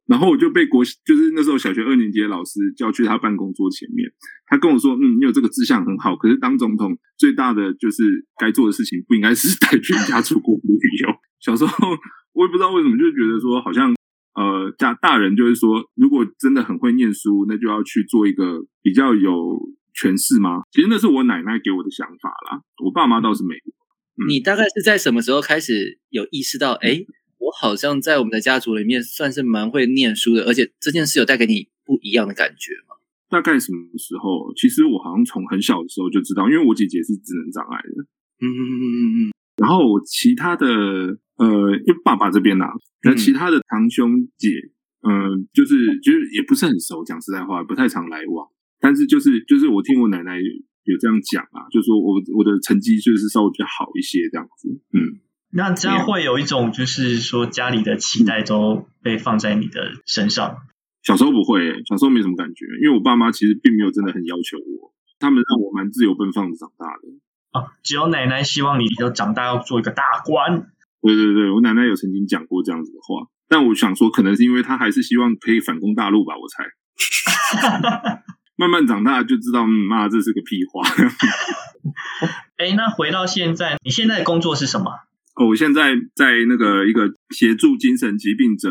[0.06, 4.12] 然后我就被国就是那时候小学二年级的老师叫去他办公桌前面，
[4.46, 11.08] 他跟我说：“嗯，你有这个志向很好，可是当总统最大的就是该做的事情不应该是 带全家出国旅游。”
[11.40, 11.88] 小时候
[12.34, 13.94] 我也不知道为什么，就觉得说好像
[14.34, 19.58] 呃大大人就是说，如果真的很会念书，那就要去做一个比较有
[19.94, 20.62] 权势吗？
[20.70, 24.26] 其实那是我奶奶给我的想法啦，我爸妈倒是没有。
[24.26, 27.04] 你大概是在什么时候开始有意识到，哎，
[27.38, 32.96] 我好像在我们的家族里面算是蛮会念书的，而且这件事有带给你不一样的感觉吗？
[33.28, 34.52] 大概什么时候？
[34.54, 38.02] 其实我好像从很小的时候就知道，因为我姐姐是智能障碍的，
[38.40, 42.66] 嗯嗯嗯嗯嗯，然后其他的呃，因为爸爸这边呐、
[43.02, 44.48] 那嗯其他的堂兄姐，
[45.02, 48.48] 嗯、就是就是也不是很熟，讲实在话，不太常来往。
[48.80, 50.44] 但是就是就是我听我奶奶有
[50.84, 55.20] 有这样讲啊，就说我我的成绩就是稍微比较好一些这样子，嗯。
[55.54, 60.56] 那这样会有一种就是说家里的期待都被放在你的身上。
[61.02, 67.02] 小时候不会、欸，小时候没什么感觉，因为我爸妈其实并没有真的很要求我，他们让我蛮自由奔放的长大的。
[67.52, 70.66] 啊，只有奶奶希望你以后长大要做一个大官。
[71.00, 76.64] 对对对，我奶奶有曾经讲过这样子的话，但我想说，可能是因为她还是希望可以反攻大陆吧，我猜。
[78.56, 80.82] 慢慢长大就知道，嗯，妈，这是个屁话。
[82.56, 84.92] 哎，那回到现在，你现在的工作是什么？
[85.34, 88.70] 哦，我现在在那个一个协助精神疾病者，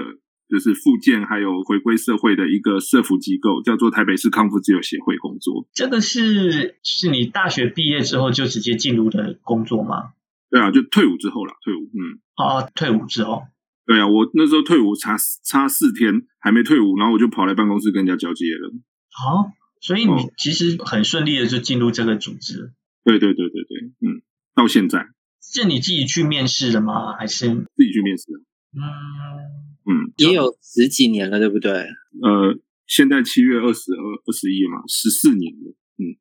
[0.52, 5.66] 就是复健还有回归社会的一个社福机构，叫做台北市康复自由协会工作。
[5.74, 10.12] 这个是是你大学毕业之后就直接进入的工作吗？
[10.50, 12.20] 对啊，就退伍之后了，退伍，嗯。
[12.36, 13.44] 哦，退伍之后。
[13.86, 18.74] 对啊，我那时候退伍差差四天还没退伍，然后我就跑来办公室跟人家交接了。
[19.10, 22.74] 好、所以你哦其实很顺利的就进入这个组织了。
[23.06, 24.22] 对对对对对，嗯，
[24.54, 25.08] 到现在
[25.42, 27.14] 是你自己去面试的吗？
[27.18, 29.68] 还是自己去面试了，嗯？
[29.84, 31.72] 嗯，也有十几年了，对不对？
[31.72, 36.16] 呃，现在七月二十二二十一嘛，十四年了，嗯，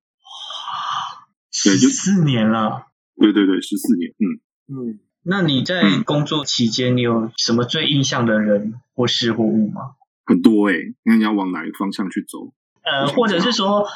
[1.64, 2.86] 对就十四年了。
[3.16, 4.40] 对对对，十四年，嗯，
[4.74, 9.96] 嗯，那你在工作期间，你有什么最印象的人或事或物吗？
[10.24, 12.54] 很多哎、欸，那你要往哪个方向去走？
[12.82, 13.86] 呃，或者是说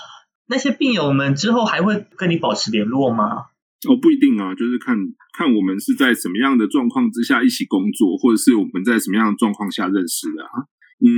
[0.46, 3.46] 那些病友们之后还会跟你保持联络吗？
[3.88, 4.96] 哦，不一定啊，就是看
[5.36, 10.64] 看我们是在什么样的状况之下一起工作，或者是我们在什么样的状况下认识的啊。
[11.04, 11.10] 嗯，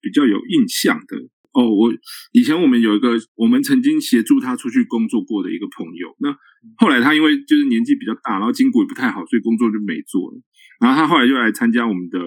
[0.00, 1.16] 比较有印象的
[1.52, 1.92] 哦，我
[2.32, 6.16] 以前我们有一个，我们曾经协助他出去工作过的一个朋友。
[6.18, 6.34] 那
[6.78, 10.40] 后来他因为就是年纪比较大，然后筋骨也不太好，所以工作就没做了。
[10.80, 12.18] 然后他后来就来参加我们的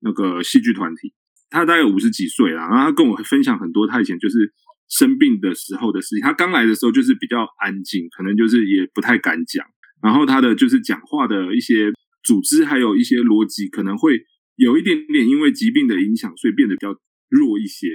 [0.00, 1.12] 那个戏剧团体。
[1.50, 4.54] 他大概五十几岁啦，然后他跟我分享很多他以前就是
[4.90, 6.20] 生病的时候的事情。
[6.20, 9.64] 他刚来的时候就是比较安静，可能就是也不太敢讲。
[10.02, 14.20] 然后他的就是讲话的一些组织，还有一些逻辑，可能会
[14.56, 16.92] 有一点点因为疾病的影响，所以变得比较
[17.28, 17.88] 弱一些。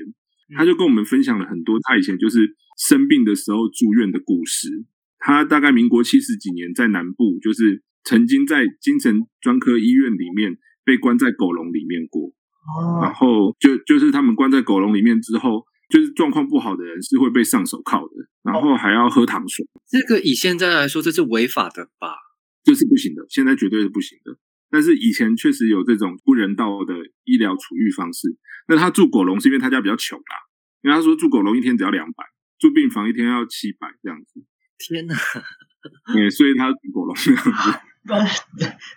[0.55, 4.69] 他就跟我们分享了很多他以前就是生病的时候住院的故事。
[5.17, 12.31] 他大概民国七十几年在南部，就是曾经在精神专科医院里面被关在狗笼里面过。
[13.01, 22.15] 然哦，后就就是他们关在狗笼里面之后，就是状况不好的人是会被上手铐的，然后还要喝糖水，这个以现在来说，这是违法的吧？
[22.63, 24.37] 这是不行的，现在绝对是不行的。
[24.69, 26.93] 但是以前确实有这种不人道的
[27.23, 28.35] 医疗处遇方式。
[28.67, 30.35] 那他住狗笼是因为他家比较穷啦，
[30.81, 32.23] 因为他说住狗笼一天只要两百，
[32.57, 34.43] 住病房一天要七百这样子，
[34.79, 35.15] 天哪！
[36.11, 37.79] 对，所以他住狗笼这样子。
[38.09, 38.19] 等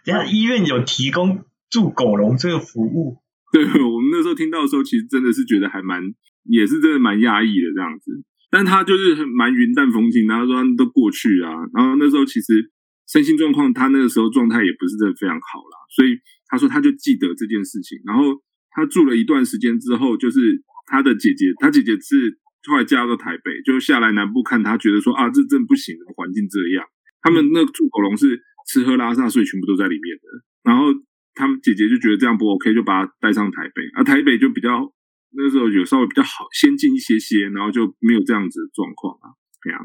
[0.07, 3.19] 一下医院有提供住狗笼这个服务，
[3.53, 6.03] 对我们那时候听到的时候，其实真的是觉得还蛮，
[6.49, 8.25] 也是真的蛮压抑的这样子。
[8.51, 11.53] 但他就是很蛮云淡风轻的，他说他都过去啊。
[11.75, 12.73] 然后那时候其实
[13.07, 16.17] 身心状况，他那个时候状态也不是真的非常好啦，所以
[16.49, 17.99] 他说他就记得这件事情。
[18.07, 26.85] 然后他住了一段时间之后，就是他的姐姐，他姐姐是后来嫁到台北，就下来南部看他，觉得说啊，这真不行，环境这样。
[27.21, 30.23] 他们那住狗笼是吃喝拉撒睡全部都在里面的，
[30.65, 30.87] 然后
[31.35, 34.91] 他们姐姐就觉得这样不 OK，就把他带上台北，而、台北就比较
[35.37, 39.79] 那时候有稍微比较好先进一些些，然后就没有这样子的状况啊，这样。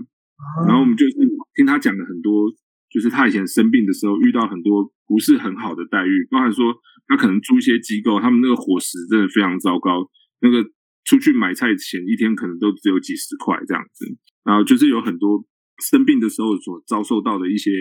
[0.67, 1.13] 然后我们就是
[1.55, 2.51] 听他讲了很多，
[2.89, 6.75] 就是他以前生病的时候遇到很多不是很好的待遇，包含说
[7.07, 10.09] 他可能住一些机构，他们那个伙食真的非常糟糕，
[10.41, 10.63] 那个
[11.05, 14.05] 出去买菜钱一天可能都只有几十块这样子，
[14.43, 15.45] 然后就是有很多
[15.79, 17.71] 生病的时候所遭受到的一些，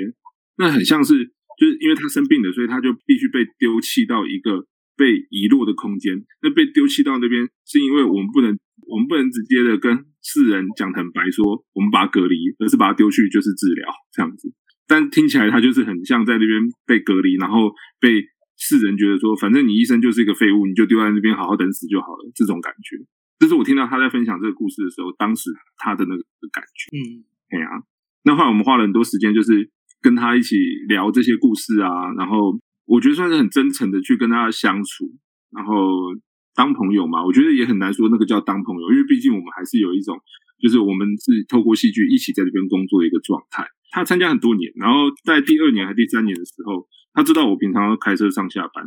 [0.57, 1.14] 那很像是
[1.59, 4.66] 就是因为他生病了，所以他就必须被丢弃到一个
[5.03, 6.15] 被遗落的空间。
[6.43, 8.55] 那被丢弃到那边，是因为我们不能，
[8.87, 9.91] 我们不能直接的跟
[10.23, 11.43] 世人讲很白说
[11.75, 14.55] 我们把它隔离，而是把它丢去就是治疗这样子。
[14.87, 18.23] 但听起来他就是很像在那边被隔离，然后被
[18.57, 23.03] 世人觉得说，反正你医生就是一个废物，你就丢在那边好好等死就好了，这种感觉。
[23.41, 26.95] 这是我听到他在分享这个故事的时候，当时他的那个感觉。
[26.95, 27.83] 嗯，对啊，
[28.23, 29.69] 那后来我们花了很多时间，就是
[30.01, 30.55] 跟他一起
[30.87, 32.53] 聊这些故事啊，然后
[32.92, 35.09] 我觉得算是很真诚的去跟他相处，
[35.50, 35.74] 然后
[36.55, 40.20] 当朋友嘛，我觉得也很难说那个叫当朋友，因为毕竟我们还是有一种
[40.61, 43.64] 就是我们是透过戏剧一起在这边工作的一个状态。
[43.92, 48.85] 他参加很多年，然后在第二年还第三年的时候，他知道我平常要开车上下班，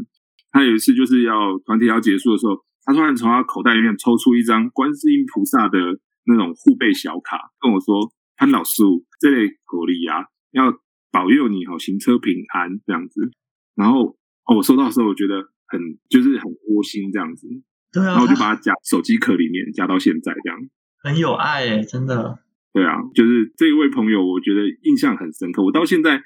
[0.51, 5.79] 他有一次就是要团体要结束的时候，他突然从他口袋里面抽出一张观世音菩萨的
[6.25, 8.83] 那种护贝小卡，跟我说：“潘老师，
[9.19, 10.71] 这类狗力啊，要
[11.11, 13.31] 保佑你好行车平安这样子。”
[13.75, 15.35] 然后哦，我收到的时候，我觉得
[15.67, 17.47] 很就是很窝心这样子，
[17.91, 20.57] 对啊，然后我就把它夹手机壳里面，夹到现在这样。
[21.03, 22.39] 很有爱诶，真的。
[22.73, 25.63] 对啊，就是这一位朋友，我觉得印象很深刻。
[25.63, 26.17] 我到现在，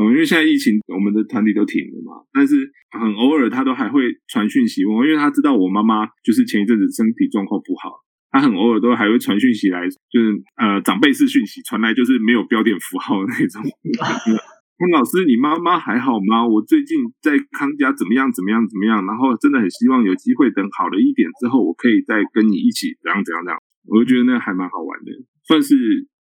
[0.00, 7.92] 嗯，因为现在疫情，我们的团体都停了嘛，但是很偶尔他都还会传讯息问我，因为他知道我妈妈就是前一阵子身体状况不好，
[8.30, 13.62] 他很偶尔都还会传讯息来，就是呃长辈式讯息传来，就是没有标点符号的那种。
[14.78, 16.46] 潘老师，你妈妈还好吗？
[16.46, 18.30] 我最近在康家怎么样？
[18.32, 18.62] 怎么样？
[18.68, 19.04] 怎么样？
[19.04, 23.58] 然后真的很希望有机会等好了一点之后，我可以再跟你一起怎样怎样怎样。
[23.90, 25.10] 我就觉得那还蛮好玩的，
[25.48, 25.74] 算是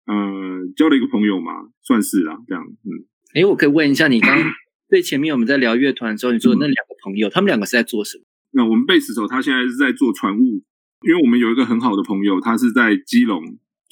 [0.08, 1.54] 呃交了一个朋友嘛，
[1.84, 3.08] 算是啦，这样嗯。
[3.34, 4.38] 哎，我可以问一下，你刚
[4.90, 8.26] 最前面我们在聊乐团的时候，你说的那两个朋友，他们两个是在做什么？
[8.52, 10.62] 那我们贝斯手他现在是在做船务，
[11.08, 13.42] 因为我们有一个很好的朋友，他是在基隆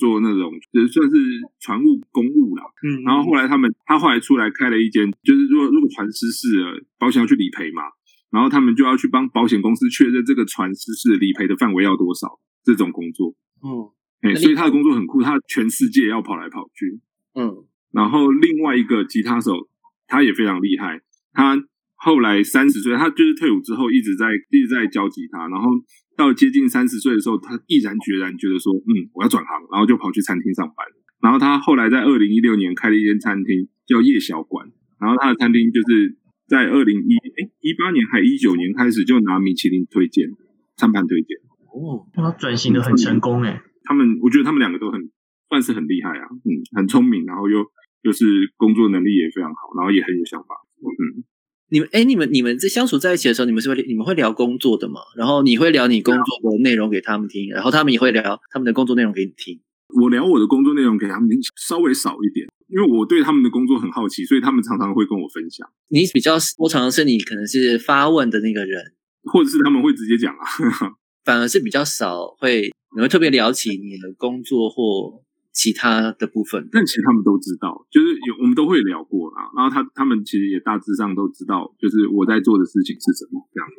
[0.01, 1.15] 做那种就是算是
[1.59, 2.63] 船务公务啦。
[2.81, 7.83] 嗯，然后后来他们他后来出来开了一间，就是如果如果船失事了，保险要去理赔嘛，
[8.31, 13.35] 然后他们就要去帮保险公司确认这个船失事理赔的范围要多少，这种工作。
[13.61, 16.99] 嗯，哎，所以他的工作很酷，他全世界要跑来跑去。
[17.35, 19.69] 嗯，然后另外一个吉他手，
[20.07, 20.99] 他也非常厉害。
[21.31, 21.61] 他
[21.95, 25.47] 后来三十岁，他就是退伍之后一直在一直在教吉他。
[25.47, 25.69] 然后
[26.17, 30.85] 到接近三十岁的时候，他毅然决然觉得说，嗯，我要转行，然后就跑去餐厅上班。
[31.21, 34.67] 然后他后来在二零一六年开了一间餐厅，叫夜小馆。
[34.99, 40.29] 然后他的餐厅就是在二零一哎一八年还一九年开始就拿米其林推荐
[40.75, 41.37] 餐盘推荐。
[41.73, 43.61] 哦，他转型的很成功诶。
[43.83, 45.09] 他们，我觉得他们两个都很
[45.49, 47.65] 算是很厉害啊，嗯，很聪明，然后又
[48.03, 51.23] 又是工作能力也非常好，然后也很有想法，嗯。
[51.71, 54.99] 你们哎，你们你们在相处在一起的时候，你们是会你们会聊工作的吗？
[55.15, 59.57] 然后你会聊你工作的内容给他们听，然后他们也会聊他们的工作内容给你听。
[60.01, 65.65] 我聊我的工作内容给他们听稍微少一点，因为我对他们的工作很好奇，所以他们常常会跟我分享。
[65.87, 68.93] 你比较我常常是你可能是发问的那个人，
[69.31, 70.43] 或者是他们会直接讲啊，
[71.23, 75.21] 反而是比较少会你会特别聊起你的工作或
[75.53, 76.67] 其他的部分。
[76.71, 79.49] 但其实他们都知道，就是有我们都会聊过啦。
[79.55, 83.69] 然后他他们其实也大致上都知道，就是我在做的事情是什么这样。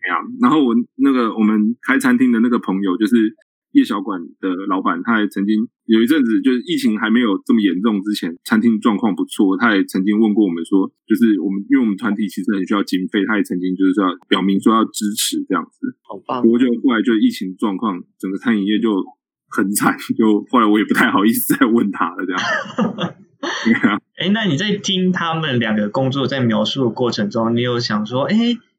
[0.00, 3.34] 这样，然后我那个我们开餐厅的那个朋友，就是
[3.72, 9.56] 夜小馆的老板，他也曾经有一阵子，就是疫情还没有这么严重之前，餐厅状况不错。
[9.56, 15.94] 他也曾经问过我们说，就是我们因为我们团体其实很需要经费，他也曾经就是要表明说要支持这样子。
[16.02, 16.42] 好棒！
[16.42, 19.04] 不过就后来就疫情状况，整个餐饮业就
[19.48, 23.14] 很惨，就后来我也不太好意思再问他了这样。
[24.16, 28.36] 哎，那你在听他们两个工作在描述的过程中，你有想说，哎，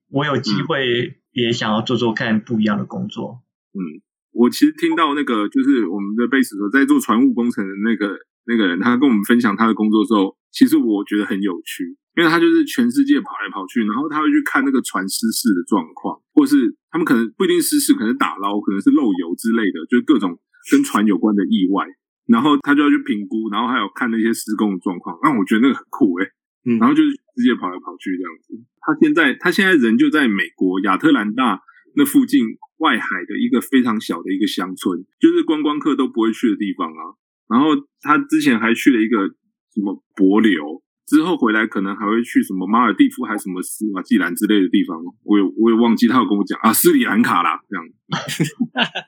[0.10, 3.42] 我有机会也想要做做看不一样的工作？
[3.74, 4.02] 嗯，
[4.34, 20.40] 我其实听到那个就是我们的贝斯手在做船务工程的那个那个人，他跟我们分享他的工作之后，其实我觉得很有趣，因为他就是全世界跑来跑去，然后他会去看那个船失事的状况，或是他们可能不一定失事，可能是打捞，可能是漏油之类的，就是各种
[20.72, 21.86] 跟船有关的意外。
[22.28, 26.28] 然后他就要去评估，然后还有看那些施工的状况，那我觉得那个很酷诶、
[26.66, 28.60] 嗯然后就是直接跑来跑去这样子。
[28.82, 31.62] 他现在他现在人就在美国亚特兰大
[31.96, 32.44] 那附近
[32.80, 37.16] 外海的一个非常小的一个乡村，就是观光客都不会去的地方啊。
[37.48, 37.70] 然后
[38.02, 39.30] 他之前还去了一个
[39.72, 47.86] 什么帛琉，之后回来可能还会去什么马尔蒂夫还是什么斯瓦季兰之类的地方，我也我也忘记他有跟我讲啊斯里兰卡啦这样。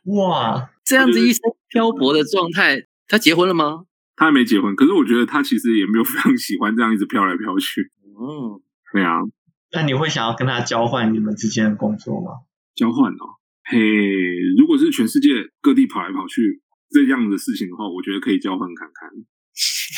[0.15, 3.83] 哇，这样子一生漂泊的状态，他结婚了吗？
[4.15, 7.91] 他还没结婚，可是我觉得他其实也没有非常喜欢这样一直飘来飘去。
[8.03, 8.59] 嗯，
[8.93, 9.19] 对啊，
[9.73, 12.31] 那你会想要跟他交换你们之间的工作吗？
[12.75, 13.77] 交换哦，嘿，
[14.57, 19.09] 如果是全世界各地跑来跑去这样的事情的话，我觉得可以交换看看。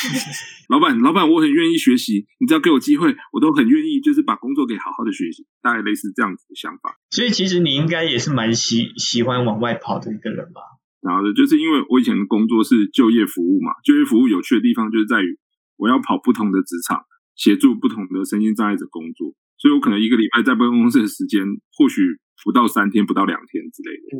[0.68, 6.96] 老板，老板，我很愿意学习，你只要给我机会，我都很愿意，就是把工作给好好的学习，大概类似这样子的想法。
[7.10, 10.60] 所以其实你应该也是蛮喜喜欢往外跑的一个人吧？
[11.00, 15.38] 然后呢，就是因为我以前的工作是就业服务嘛，就业服务有趣的地方就是在于
[15.76, 21.42] 我要跑不同的职场，协助不同的身心障碍者工作，所以我可能一个礼拜在办公室的时间
[21.76, 22.00] 或许
[22.44, 24.16] 不到三天，不到两天之类的。
[24.16, 24.18] 嗯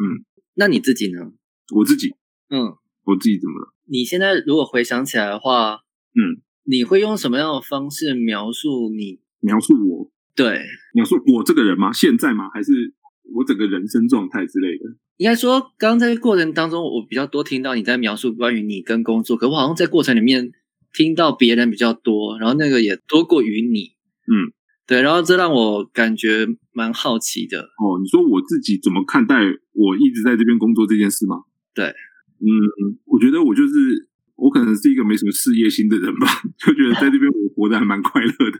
[0.00, 1.32] 嗯那你自己呢？
[1.74, 2.10] 我自己，
[2.48, 2.74] 嗯，
[3.10, 3.74] 我自己怎么了？
[3.86, 5.80] 你现在如果回想起来的话，
[6.14, 9.20] 嗯，你会用什么样的方式描述你？
[9.40, 10.60] 描述我，对，
[10.94, 11.92] 描述我这个人吗？
[11.92, 12.48] 现在吗？
[12.52, 12.94] 还是
[13.34, 14.84] 我整个人生状态之类的。
[15.16, 20.52] 应该说，刚刚在过程当中，我比较多听到你在描述关于你跟工作，可我好像在过程里面
[20.94, 23.92] 听到别人比较多，然后那个也多过于你。
[24.32, 24.52] 嗯，
[24.86, 27.60] 对，然后这让我感觉蛮好奇的。
[27.60, 29.36] 哦，你说我自己怎么看待
[29.72, 31.42] 我一直在这边工作这件事吗？
[31.74, 31.92] 对，
[32.40, 36.26] 嗯，我觉得我就是我可能是一个没什么事业心的人吧，
[36.58, 38.58] 就觉得在这边我活得还蛮快乐的，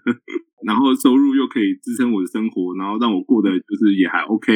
[0.66, 4.53] 然后收入又可以支撑我的生活，然后让我过得就是也还 OK，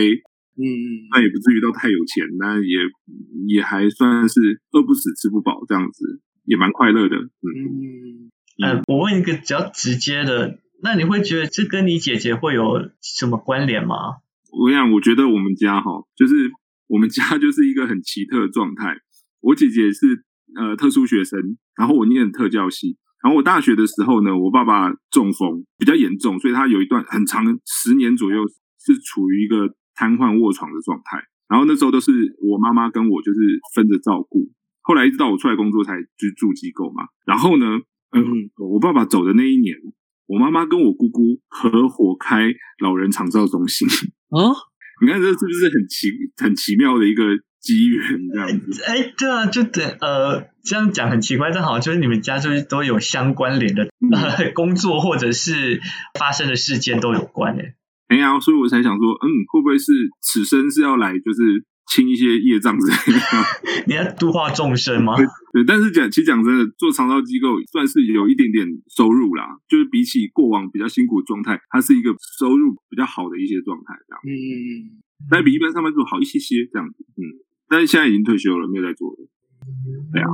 [0.56, 2.76] 嗯嗯，那也不至于到太有钱，那也
[3.48, 7.16] 也还算是饿不死吃不饱这样子，也蛮快乐的。
[7.16, 8.28] 嗯，
[8.60, 14.20] 嗯，呃，我问一个比较直接的，那你会觉得这跟你姐姐会有什么关联吗？
[14.52, 16.52] 我跟你讲，我觉得我们家哈，就是
[16.86, 18.98] 我们家就是一个很奇特的状态。
[19.44, 20.24] 我姐姐是
[20.56, 21.38] 呃特殊学生，
[21.76, 28.42] 然后我念特教系，然后我大学的时候呢，我爸爸中风比较严重，所以他有一段很长十年左右
[28.80, 31.22] 是处于一个瘫痪卧床的状态。
[31.46, 33.38] 然后那时候都是我妈妈跟我就是
[33.74, 34.50] 分着照顾。
[34.80, 37.04] 后来一直到我出来工作才去住机构嘛。
[37.26, 37.66] 然后呢，
[38.12, 38.24] 嗯，
[38.56, 39.76] 我爸爸走的那一年，
[40.26, 42.48] 我妈妈跟我姑姑合伙开
[42.82, 43.86] 老人长照中心。
[44.30, 44.56] 哦，
[45.04, 47.24] 你看这是不是很奇很奇妙的一个
[47.64, 48.82] 机缘这样子？
[48.84, 55.80] 哎，对啊，就等呃这样讲很奇怪，但好像就是你们家就是都有相关联的、呃、工作或者是
[56.18, 57.74] 发生的事件都有关诶。
[58.08, 63.20] 哎呀，所以我才想说，嗯，会不会是此生是要来就是清一些业障之类的？
[63.88, 65.16] 你要度化众生吗？
[65.16, 74.70] 对，但是讲其实讲真的，做长照机构算是有一点点收入啦，就是比起过往比较辛苦的状态，它是一个收入比较好的一些状态，这样，嗯嗯嗯，
[75.30, 77.22] 但比一般上班族好一些些这样子，嗯，
[77.74, 79.16] 但是现在已经退休了，没有在做了。
[80.12, 80.30] 对啊，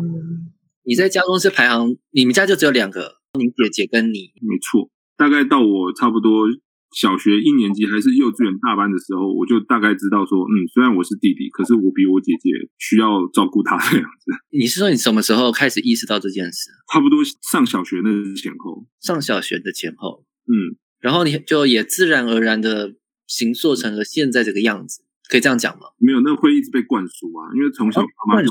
[0.84, 4.28] 你在家中是排行，你们家就只有两个，你姐姐跟你。
[4.44, 6.48] 没错，大概到我差不多
[6.92, 14.32] 小学一年级还是幼稚园大班的时候，我就大概知道说，嗯，虽然我是弟弟，可是我比我姐姐需要照顾他这样子。
[14.52, 16.68] 你是说你什么时候开始意识到这件事？
[16.92, 25.86] 差不多上小学那前后，上小学的前后，嗯，然后你就也自然而然的形塑成了现在这个样子，可以这样讲吗？
[25.98, 28.42] 没有，那会一直被灌输啊，因为从小妈妈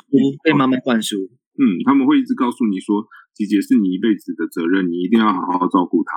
[0.42, 1.18] 被妈妈灌输，
[1.60, 3.06] 嗯，他们会一直告诉你说，
[3.36, 6.12] 姐姐是你一辈子的责任，你一定要好好照顾她。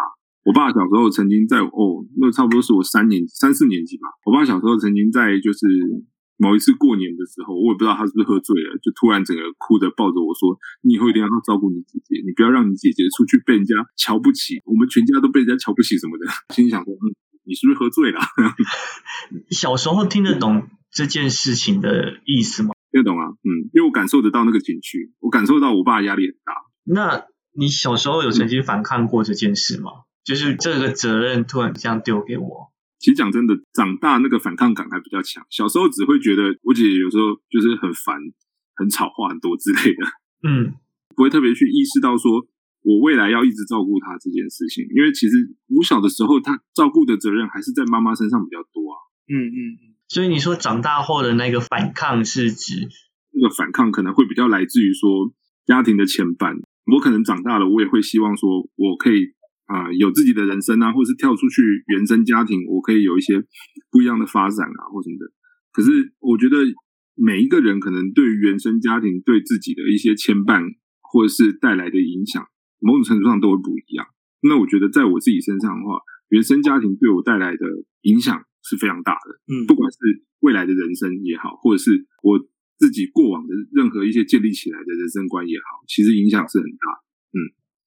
[0.45, 4.07] 我爸小时候曾经在哦，那差不多是我三年三四年级吧。
[4.25, 5.67] 我爸小时候曾经在就是
[6.39, 17.07] 某一次过年的时候，我也不知道他是不是喝醉了，就突然整个哭着抱着我说：“你以后一定要照顾你姐姐，你不要让你姐姐出去被人家瞧不起，我们全家都被人家瞧不起什么的。”心里想说：“嗯，
[17.45, 18.21] 你是不是喝醉了？
[19.51, 22.71] 小时候听得懂这件事情的意思吗？
[22.91, 23.29] 听得懂啊？
[23.29, 26.55] 嗯，因为我感受得到那个情绪，我感受到我爸压力很大。
[26.85, 27.25] 那
[27.55, 29.91] 你小时候有曾经反抗过这件事吗？
[30.25, 32.71] 就是这个责任突然这样丢给我，
[33.01, 35.45] 其实讲真的，长大那个反抗感还比较强。
[35.51, 38.17] 小时候只会觉得我姐姐有时候就是很烦、
[38.77, 40.07] 很吵、话很多之类的，
[40.47, 40.75] 嗯，
[41.17, 42.47] 不会特别去意识到说
[42.83, 44.85] 我未来要一直照顾他这件事情。
[44.95, 45.37] 因为其实
[45.75, 48.97] 我小的时候，他照顾的责任还是在妈妈身上比较多啊。
[49.29, 52.89] 嗯嗯嗯，所以你说长大后的那个反抗是指，
[53.33, 55.33] 那个反抗可能会比较来自于说
[55.67, 56.61] 家庭的牵绊。
[56.93, 59.35] 我可能长大了，我也会希望说我可以。
[59.67, 63.43] 啊、有自己的人生啊，或者是跳出去原生家庭，我可以有一些
[63.91, 65.33] 不一样的发展啊，或什么的。
[65.73, 66.59] 可是我觉得
[67.15, 70.61] 每一个人可能对于原生家庭对自己的一些牵绊，
[71.01, 72.45] 或者是带来的影响，
[72.83, 74.05] 某种程度上都会不一样。
[74.43, 77.65] 那我觉得在我自己身上的话，原生家庭对我带来的
[78.03, 79.39] 影响是非常大的。
[79.47, 79.99] 嗯不管是
[80.41, 82.39] 未来的人生也好，或者是我
[82.79, 86.87] 自己过往的任何一些建立起来的人生观也好，其实影响是很大
[87.33, 87.39] 嗯。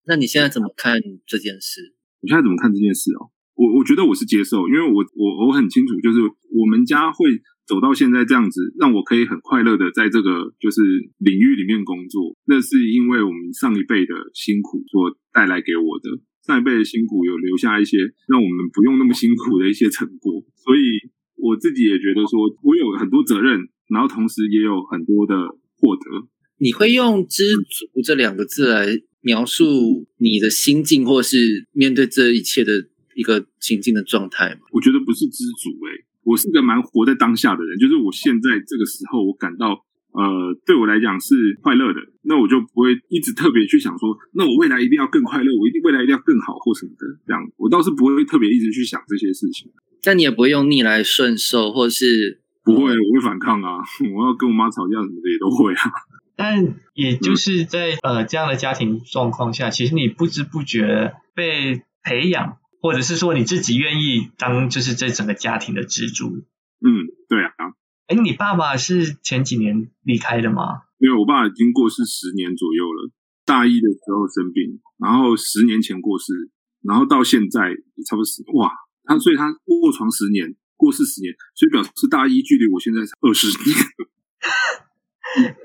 [0.07, 1.93] 那你现在怎么看这件事？
[2.21, 3.29] 你现在怎么看这件事哦？
[3.55, 6.19] 我我觉得我是接受，因为我我我很清楚，就是
[6.51, 7.25] 我们家会
[7.67, 10.81] 走到现在这样子，让我可以很快乐的在这个就是
[11.17, 16.21] 领域里面工作，那是因为我们上一辈的辛苦所带来给我的。
[16.45, 17.97] 上一辈的辛苦有留下一些
[18.27, 25.35] 让我们不用那么辛苦的一些成果，所以我自己也觉得说，我有很多责任，然后同时也有很多的
[25.77, 26.27] 获得。
[26.57, 32.71] 你会用“知足”这两个字来描述你的心境，或是面对这一切的
[33.15, 34.61] 一个情境的状态吗？
[34.71, 47.41] 我觉得不是知足诶、我是个蛮活在当下的人，就是我现在这个时候，我感到呃，对我来讲是快乐的，那我就不会一直特别去想说，那我未来一定要更快乐，我一定未来一定要更好或什么的，这样。
[47.57, 49.69] 我倒是不会特别一直去想这些事情，
[50.01, 53.83] 但你也不会用逆来顺受，或是不会，我会反抗啊，
[54.15, 55.91] 我要跟我妈吵架什么的也都会啊，
[56.35, 66.45] 但也就是在呃这样的家庭状况下，其实你不知不觉被培养，或者是说你自己愿意当就是这整个家庭的支柱。
[66.85, 67.73] 嗯，对啊，
[68.05, 70.83] 哎，你爸爸是前几年离开的吗？
[70.99, 73.09] 因为我爸已经过世十年左右了，
[73.43, 76.51] 大一的时候生病，然后十年前过世，
[76.83, 77.73] 然后到现在
[78.05, 78.71] 差不多十哇，
[79.05, 83.75] 他所以他卧床十年，过世十年，所以表示大一距离我现在二十年，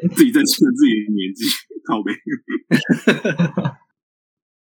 [0.16, 1.44] 自己在测自己的年纪，
[1.84, 2.14] 靠背。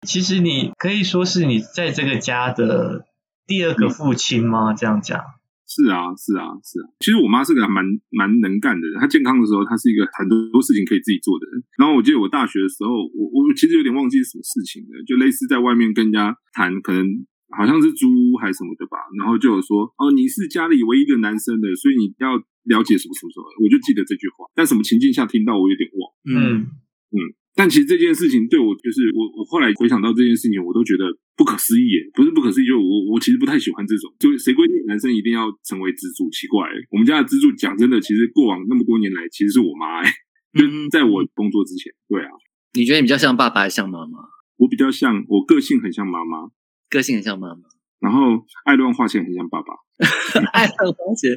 [0.06, 3.04] 其实你可以说是你在这个家的
[3.46, 4.72] 第二个父亲吗？
[4.74, 5.20] 这样讲。
[5.68, 6.88] 是啊，是啊，是啊。
[7.00, 8.98] 其实我妈是个蛮蛮能干的人。
[8.98, 11.60] 她健康的时候，她是一个很多事情可以自己做的人。
[11.76, 17.04] 然后我记得我大学的时候，我我其实有点忘记是什么事情了，就类似在外面跟人家谈，可能
[17.52, 18.96] 好像是租屋还是什么的吧。
[19.18, 23.44] 然后就有说，哦，你是家里唯一的男生的，所以你要了解什么什么什么。
[23.60, 26.00] 我就记得这句话，但什么情境下听到我有点忘。
[26.24, 26.72] 嗯
[27.12, 27.18] 嗯。
[27.58, 36.30] 但其实这件事情对我，就是我我后来回想到这件事情，我都觉得不可思议耶，不是不可思议，就我我其实不太喜欢这种，就谁规定男生一定要成为支柱？
[36.30, 40.12] 奇怪，我们家的支柱讲真的，其实过往那么多年来，其实是我妈哎，
[40.54, 42.30] 就在我工作之前，对啊。
[42.74, 44.20] 你觉得你比较像爸爸还是像妈妈？
[44.58, 46.46] 我比较像，我个性很像妈妈，
[46.88, 47.62] 个性很像妈妈，
[47.98, 49.74] 然后爱乱花钱很像爸爸，
[50.54, 51.28] 爱乱花钱，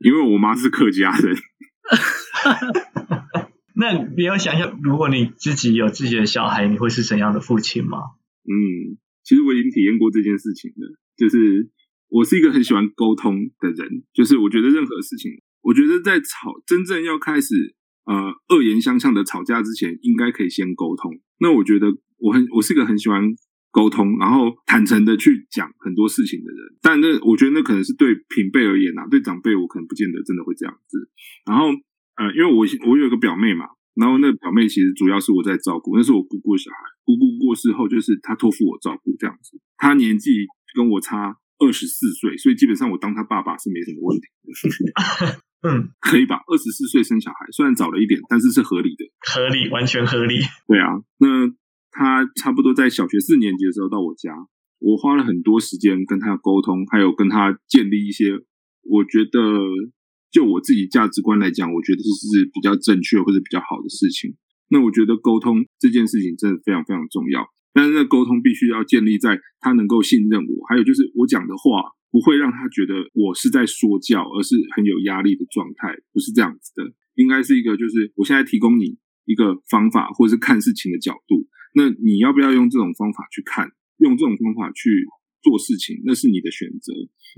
[0.00, 1.36] 因为我妈是客家人。
[3.84, 7.98] 那你要想想，如果你自己有自己的小孩，你会是怎样的父亲吗？
[8.48, 10.96] 嗯，其实我已经体验过这件事情了。
[11.18, 11.68] 就是
[12.08, 17.74] 我是一个很喜欢沟通的人，就是我觉得任何事情，我觉得在吵真正要开始
[18.06, 21.20] 呃恶言相向的吵架之前，应该可以先沟通。
[21.38, 23.22] 那我觉得我很我是一个很喜欢
[23.70, 26.74] 沟通，然后坦诚的去讲很多事情的人。
[26.80, 31.10] 但那我觉得那可能是对平辈而言啊，对长辈我可能不见得真的会这样子。
[31.44, 31.66] 然后。
[32.16, 39.58] 呃，因为我我有一个表妹嘛，然后那个表妹其实主要是我在照顾，那是我姑姑的小孩，姑姑过世后就是她托付我照顾这样子。
[39.76, 45.42] 她年纪跟我差二十四岁，所以基本上我当她爸爸是没什么问题的。
[45.66, 46.42] 嗯，可以吧？
[46.46, 50.36] 二十四岁生小孩，虽然早了一点，但是是合理的，合理，完全合理。
[50.68, 51.48] 对啊，那
[51.90, 54.30] 她差不多在小学四年级的时候到我家，
[54.78, 58.38] 我花了很多时间跟她沟通，还有跟她建立一些，
[58.82, 59.40] 我觉得。
[60.34, 64.34] 就我自己价值观来讲，我觉得这是比较正确或者比较好的事情。
[64.66, 76.82] 那我觉得沟通这件事情真的非常非常重要，但是那沟通必须要建立在他能够信任我，还有就是我讲的话不会让他觉得我是在说教，而是很有压力的状态，不是这样子的。
[77.14, 85.06] 应该是一个就是我现在提供你一个方法，或者是看事情的角度，那你要不要用这种方法去看，用这种方法去
[85.44, 86.92] 做事情，那是你的选择。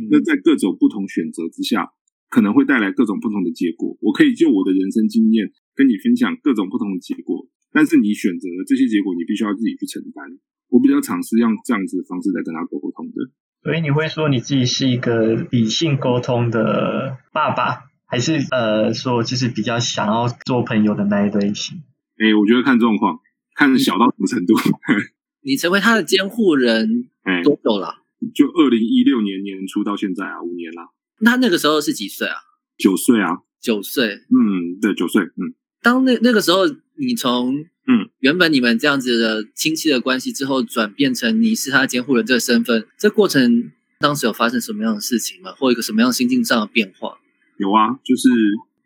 [0.08, 1.92] 那在各种不同选择之下。
[2.28, 3.96] 可能会带来各种不同的结果。
[4.00, 10.24] 我可以就我的人生经验跟你分享各种不同的结果，但是你选择了这些结果，你必须要自己去承担。
[10.68, 13.30] 我比较尝试用这样子的方式来跟他沟通的。
[13.62, 21.82] 所以你会说你自己是一个理性沟通的爸爸，还是呃说就是比较想要做朋友的那一类型？
[22.18, 23.18] 哎，我觉得看状况，
[23.54, 24.54] 看小到什么程度。
[25.42, 27.08] 你成为他的监护人
[27.44, 28.02] 多久了？
[28.34, 30.90] 就二零一六年年初到现在啊，五年了。
[31.20, 32.36] 那那个时候是几岁啊？
[32.76, 34.20] 九岁啊，九岁。
[34.30, 35.22] 嗯，对，九岁。
[35.22, 36.66] 嗯，当那那个时候，
[36.98, 45.52] 你从嗯原本你们这样子的亲戚的关系之后，转变成你是他监护人这个身份，这过程当时有发生什么样的事情吗？
[45.52, 47.18] 或一个什么样心境上的变化？
[47.58, 48.28] 有啊，就是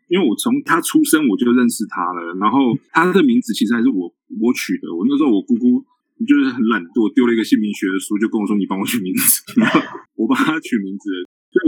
[0.07, 4.93] 因为我从他出生我就认识他了，然后他的名字其实还是我我取的。
[4.95, 5.83] 我那时候我姑姑
[6.25, 9.41] 就是很懒惰，丢了一个姓名学的书，就跟我说：“你帮我取名字。
[10.15, 11.09] ”我帮他取名字。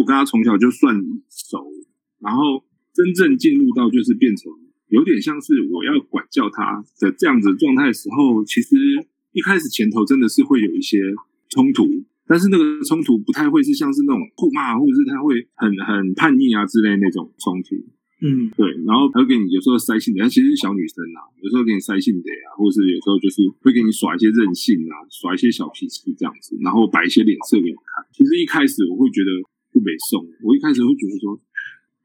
[0.03, 0.93] 我跟他从小就算
[1.31, 1.63] 熟，
[2.19, 2.59] 然后
[2.93, 4.51] 真正进入到就是变成
[4.89, 8.75] 有点像是我要管教他的这样子状态的时候，其实
[9.31, 10.99] 一开始前头真的是会有一些
[11.47, 11.87] 冲突，
[12.27, 17.79] 但是那个冲突不太会是像是那种互骂，或者是他会很很叛逆啊之类那种冲突。
[18.19, 28.03] 嗯，对，然后他会给你有时候塞性的，他其实是小女生啊，有时候给你塞性的呀，或者是有时候就是会给你耍一些任性啊，耍一些小脾气这样子，然后摆一些脸色给你看。
[28.11, 29.31] 其实一开始我会觉得。
[29.73, 31.33] 不北送，我一开始会觉得说，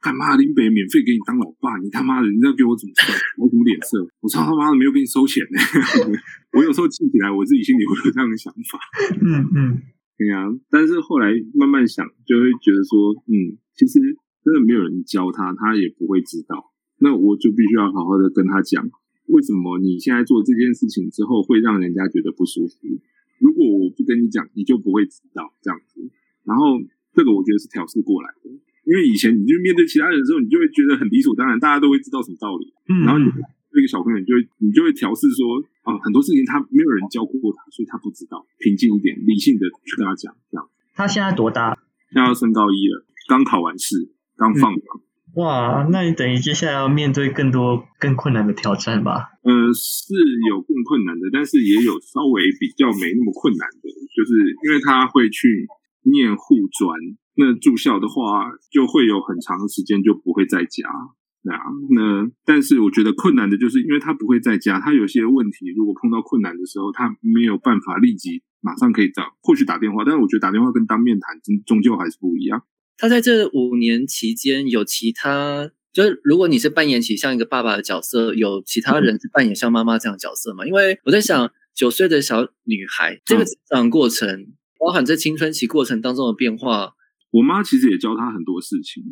[0.01, 3.13] 干嘛林北免费给你当老爸，你他妈的，你要给我怎么算？
[3.37, 4.01] 我怎么脸色？
[4.25, 5.61] 我操他妈的没有给你收钱呢！
[6.57, 8.81] 我有时候记起来，我自己心里会有这样的想法。
[9.21, 9.83] 嗯嗯，
[10.17, 10.49] 对啊。
[10.71, 14.01] 但是后来慢慢想，就会觉得说，嗯，其实
[14.43, 16.73] 真的没有人教他，他也不会知道。
[17.01, 18.89] 那我就必须要好好的跟他讲，
[19.27, 22.75] 为什么你现在做这件事情之后会让人家觉得不舒服？
[23.39, 26.09] 如果我不跟你讲，你就不会知道这样子。
[26.47, 26.81] 然后。
[27.15, 28.51] 这个我觉得是调试过来的，
[28.89, 32.73] 因为以前你就面对其他人的时候，你就会觉得很理所当然，大家都会知道什么道理。
[32.89, 33.27] 嗯，然后你
[33.75, 40.35] 那个小朋友，你就会你就会调试说啊，很多事情他没有人教过他，所以他不知道，平静一点，理性的去跟他讲。
[40.51, 41.77] 这样，他现在多大？
[42.13, 44.83] 现在要升高一了，刚考完试，刚放榜。
[45.37, 49.29] 哇，那你等于接下来要面对更多更困难的挑战吧？
[49.45, 50.15] 呃，是
[50.49, 53.87] 有更困难的，但是也有稍微比较没那么困难的，
[54.17, 54.33] 就是
[54.65, 55.69] 因为他会去
[56.03, 56.99] 念护专，
[57.35, 60.89] 那住校的话就会有很长的时间就不会在家。
[61.45, 72.65] 对啊，那但是我觉得困难的就是因为他不会在家，他有些问题如果碰到困难的时候，他没有办法立即马上可以找，或许打电话，但是我觉得打电话跟当面谈终终究还是不一样。
[72.99, 80.67] 他在这五年期间有其他，就是如果你是扮演起像一个爸爸的角色，有其他人是扮演像妈妈这样的角色吗？
[80.67, 84.49] 因为我在想，九岁的小女孩这个成长过程，
[84.79, 86.95] 包含在青春期过程当中的变化，
[87.31, 89.03] 我妈其实也教她很多事情，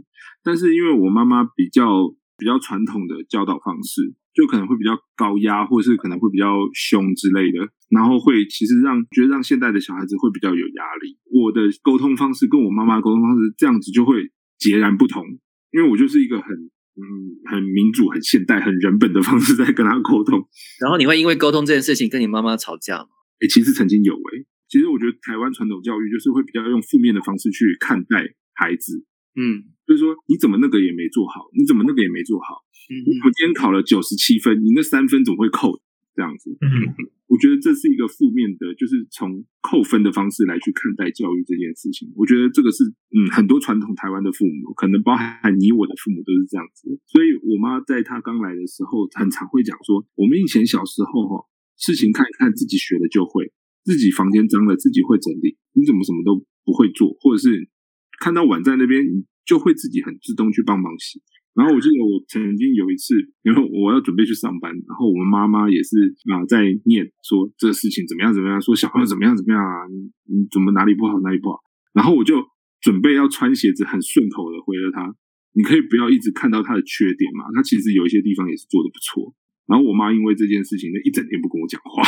[0.43, 2.09] 但是因为我妈妈比较
[2.39, 11.19] 比较传统的教导方式，就可能会比较高压，或是可能会比较凶之类的，然后会其实让觉得让现代的小孩子会比较有压力。
[11.31, 15.25] 我的沟通方式跟我妈妈沟通方式这样子就会截然不同，
[15.73, 16.55] 因为我就是一个很
[16.97, 17.03] 嗯
[17.45, 20.47] 很民主、很现代、很人本的方式在跟她沟通。
[20.81, 23.09] 然后你会因为沟通这件事情跟你妈妈吵架吗？
[23.41, 29.05] 诶，其实曾经有诶，其实我觉得台湾传统教育就是会比较用负面的方式去看待孩子，
[29.35, 29.73] 嗯。
[29.87, 35.81] 就是说你怎么那个也没做好，你怎么那个也没做好，嗯你怎么今天考了九十七分，你那三分怎么会扣？
[36.17, 42.11] 这样子，嗯，我觉得这是一个负面的，就是从扣分的方式来去看待教育这件事情。
[42.17, 46.89] 我觉得这个是，嗯，很多传统台湾的父母，可能包含你我的父母都是这样子。
[47.05, 51.45] 所以我妈在她刚来的时候，很常会讲说，我们以前小时候哈，
[51.77, 53.53] 事情看一看自己学了就会，
[53.87, 57.71] 自己房间脏了自己会整理，你怎么什么都不会做，或者是
[58.19, 61.23] 看到碗在那边，你就会自己很自动去帮忙洗。
[61.55, 63.15] 然后我记得我曾经有一次，
[63.47, 71.63] 因为我要准备去上班，然后我们妈妈也是啊、在念说这个事情怎么样怎么样，说小朋友怎么样怎么样啊，你你怎么哪里不好哪里不好，
[71.95, 72.43] 然后我就
[72.83, 75.15] 准备要穿鞋子，很顺口的回了他，
[75.55, 79.33] 你可以不要一直看到他的缺点嘛，他其实有一些地方也是做的不错。
[79.67, 82.03] 然后我妈因为这件事情就，一整天不跟我讲话，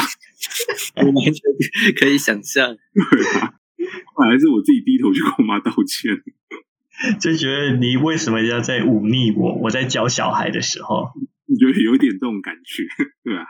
[1.03, 1.43] 我完全
[1.97, 2.77] 可以想象。
[2.95, 3.55] 对啊，
[4.15, 6.13] 后来是我自己低头去跟我妈道歉。
[7.21, 9.55] 就觉得你为什么要在忤逆我？
[9.63, 11.13] 我在教小孩的时候，
[11.47, 12.85] 你觉得有一点这种感觉，
[13.23, 13.47] 对啊？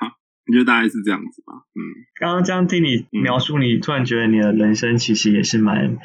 [0.49, 1.81] 我觉得大概是这样子吧，嗯。
[2.19, 5.99] 刚刚这样听你描述，你突然觉得你的人生其实也是蛮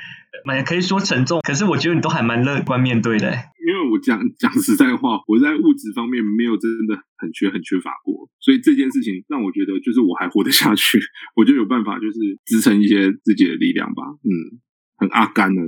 [0.46, 3.32] 蛮可以说沉重，可是我觉得你都还蛮乐观面对的。
[3.66, 11.00] 因为我讲讲实在话，我在物质方面没有真的很缺很缺乏过，所以这件事情让我觉得就是我还活得下去，
[11.36, 14.04] 我就有办法就是支撑一些自己的力量吧。
[14.24, 14.60] 嗯，
[14.98, 15.62] 很阿甘的，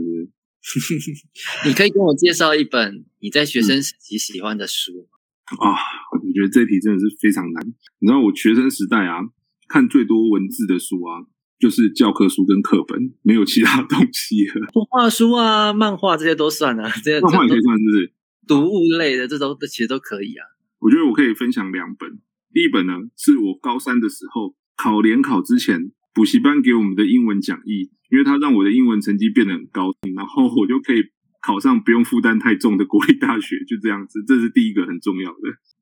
[0.62, 0.80] 是
[1.66, 5.16] 你可以跟我介绍一本你在学生时期喜欢的书吗？
[5.62, 5.78] 啊，
[6.12, 7.66] 我觉得这题真的是非常难。
[8.00, 9.24] 你知道我学生时代啊，
[9.70, 11.24] 看最多文字的书啊，
[11.58, 14.68] 就是教科书跟课本，没有其他东西了。
[14.76, 18.14] 动画书啊、漫画这些都算啊，这些漫画也可以算，是不是？
[18.46, 20.44] 读物类的这都其实都可以啊。
[20.80, 22.20] 我觉得我可以分享两本。
[22.52, 31.04] 第一本呢，是我高三的时候考联考之前，补习班给我们的英文讲义，因为它让我的英文成绩变得很高，然后我就可以
[31.42, 34.24] 考上不用负担太重的国立大学，就这样子。
[34.28, 35.40] 这是第一个很重要的。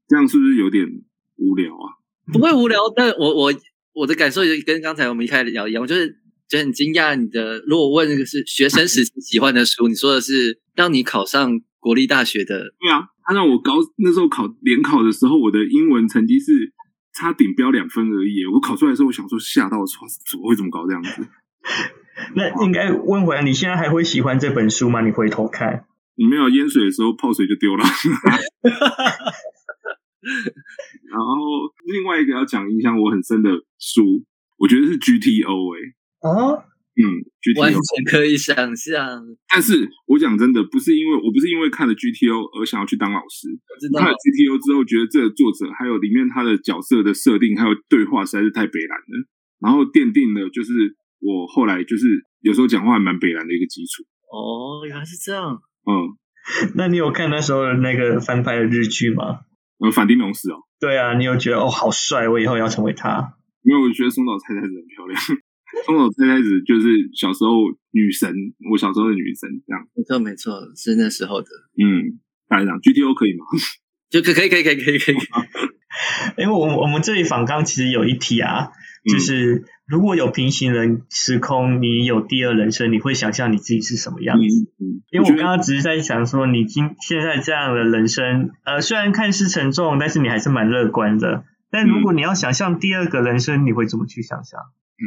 [0.07, 0.85] 这样是不是有点
[1.37, 1.99] 无聊啊？
[2.31, 3.53] 不会无聊，但我我
[3.93, 6.07] 我的感受也跟刚才我们一开始聊一样，我就是
[6.47, 7.15] 觉得很惊讶。
[7.15, 16.71] 你的如果问那个是学生时期喜欢的书，你说的是让你考上国立大学的，对啊，他让我高那时候考联考的时候，我的英文成绩是
[17.13, 18.45] 差顶标两分而已。
[18.45, 21.27] 我考出来的时候，我想说吓到，说怎么会怎么搞这样子？
[22.35, 25.01] 那应该问回来，你现在还会喜欢这本书吗？
[25.01, 25.85] 你回头看，
[26.15, 27.83] 你没有淹水的时候，泡水就丢了。
[31.11, 31.35] 然后
[31.85, 34.23] 另外一个要讲影响我很深的书，
[34.57, 35.79] 我觉得是 GTO 哎、
[36.23, 36.63] 啊，
[36.95, 37.03] 嗯
[37.59, 37.79] 完，GTO。
[37.81, 39.25] 全可以想象。
[39.49, 49.27] 但是我讲真的，不是因为我不是因为看了 GTO 而想要去当老师，我知道看了 GTO 之后，觉得这个作者还有里面他的角色的设定还有对话实在是太北蓝了，
[49.59, 52.07] 然后奠定了就是我后来就是
[52.41, 54.03] 有时候讲话还蛮北蓝的一个基础。
[54.31, 55.61] 哦，原来是这样。
[55.85, 56.15] 嗯，
[56.75, 59.41] 那你有看那时候的那个翻拍的日剧吗？
[59.83, 63.35] 呃，反町隆史哦，对啊，你有觉得哦好帅，我以后要成为他？
[63.63, 65.21] 因为我觉得松岛菜菜子很漂亮，
[65.85, 67.51] 松岛菜菜子就是小时候
[67.91, 68.33] 女神，
[68.71, 69.85] 我小时候的女神这样。
[69.95, 73.45] 没错没错，是那时候的，嗯，大概这样，GTO 可以吗？
[74.09, 75.15] 就可可以可以可以可以可以。
[76.37, 78.69] 因为我们我们这里访刚其实有一题啊，
[79.05, 79.63] 嗯就是
[79.93, 84.43] 如果有平行人时空，你有第二人生，你会想象你自己是什么样子？
[84.79, 91.43] 嗯，因为我刚刚只是在想说，你今现在这样的人生，呃，虽然看似沉重，但是你还是蛮乐观的。
[91.69, 94.59] 但如果你要想象第二个人生，你会怎么去想象？
[94.59, 95.05] 嗯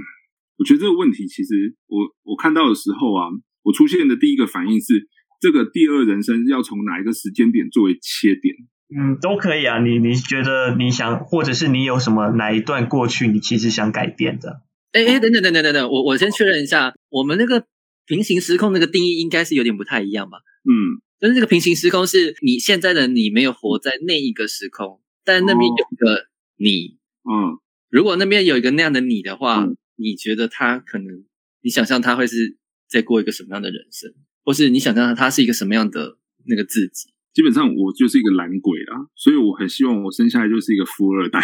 [0.59, 3.27] 我觉得这个问题其实我我看到的时候啊，
[3.65, 5.09] 我出现的第一个反应是，
[5.41, 8.55] 这个第二人生要从哪一个时间点作为切点？
[8.97, 9.81] 嗯，都可以啊。
[9.81, 14.63] 你你觉得你想，或者是你有什么哪一段过去你其实想改变的？
[14.97, 17.67] 哎哎，等等等等等等，我我先确认一下，我们那个
[18.07, 20.39] 平行时空那个定义应该是有点不太一样吧？
[20.65, 20.73] 嗯，
[21.21, 26.27] 就是这个平行时空是你现在的你没有活在那一个时空，但那边有一个
[26.57, 26.97] 你。
[27.29, 27.59] 嗯，
[27.91, 31.25] 如果那边有一个那样的你的话，嗯你觉得他可能，
[31.63, 32.57] 你想象他会是
[32.89, 34.13] 在过一个什么样的人生，
[34.45, 37.11] 或是你想象他是一个什么样的那个自己？
[37.33, 41.41] 基本上我就是一个懒鬼啦，所以我很希望我生下来就是一个富二代，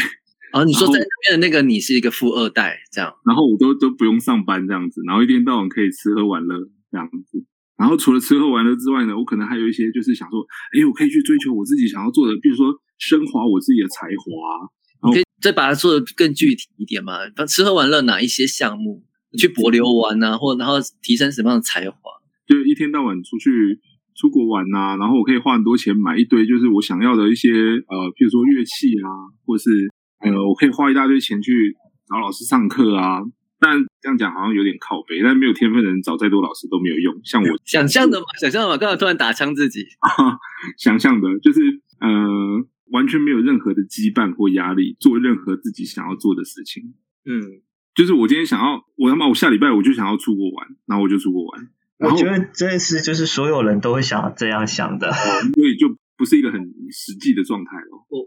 [0.53, 6.57] 哦，你说在那边的那个你是一个富二代，这样然后我都都不用上班这样子，然后一天到晚可以吃喝玩乐
[6.90, 7.44] 这样子。
[7.78, 10.40] 然后除了吃喝玩乐之外呢，我可能还有一些就是想说，
[10.76, 17.14] 哎，我可以去追求我自己想要做的，比如说升华我自己的才华，你可以再把它做的更具体一点嘛？
[17.34, 19.03] 把吃喝玩乐哪一些项目，
[19.36, 21.96] 去博流玩啊，或然后提升什么样的才华？
[22.46, 23.80] 就一天到晚出去
[24.14, 29.09] 出国玩呐、然后我可以花很多钱买一堆就是我想要的一些呃，譬如说乐器啊，
[29.44, 29.90] 或是
[30.22, 31.76] 呃，我可以花一大堆钱去
[32.08, 33.22] 找老师上课啊。
[33.64, 37.14] 但这样讲好像有点靠背，但没有天分的人找再多老师都没有用。
[37.22, 39.86] 像我 想象的嘛，想象的嘛，刚才突然打枪自己，
[40.76, 41.60] 想象的，就是
[42.00, 42.08] 呃，
[42.90, 46.82] 完全没有任何的羁绊或压力，做任何自己想要做的事情。
[47.24, 47.62] 嗯，
[47.94, 51.68] 就是我今天想要，我他妈我下礼拜我就想要出国玩，然后我就出国玩，
[51.98, 55.12] 我觉得这是就是所有人都会想要这样想的。
[55.12, 56.60] 所以就不是一个很
[56.90, 58.06] 实际的状态了。
[58.08, 58.26] 我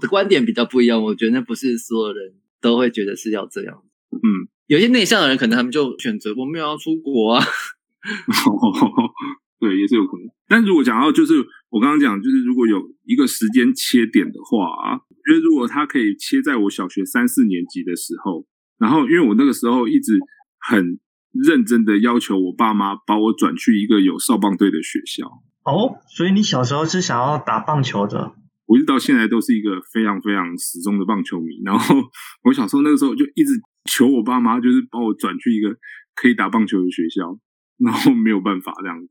[0.00, 3.82] 的观点比较不一样，我觉得那不是所有人都会觉得是要这样。
[4.10, 7.42] 嗯，有些内向的人可能他们就选择我没有要出国啊，
[9.58, 10.26] 对，也是有可能。
[10.46, 11.34] 但如果讲到就是
[11.70, 18.46] 我刚刚讲，就是如果有一个时间切点的话啊，我觉得如果它可以切在我小学三四年级的时候，
[18.78, 20.18] 然后因为我那个时候一直
[20.60, 21.00] 很
[21.32, 25.26] 认真的要求我爸妈把我转去一个有少棒队的学校，
[25.64, 28.34] 哦，所以你小时候是想要打棒球的？
[28.66, 31.60] 我一直到现在都是一个非常非常始终的棒球迷。
[31.64, 31.96] 然后
[32.44, 33.52] 我小时候那个时候就一直
[33.84, 35.76] 求我爸妈，就是把我转去一个
[36.14, 37.38] 可以打棒球的学校，
[37.78, 39.08] 然后没有办法这样子。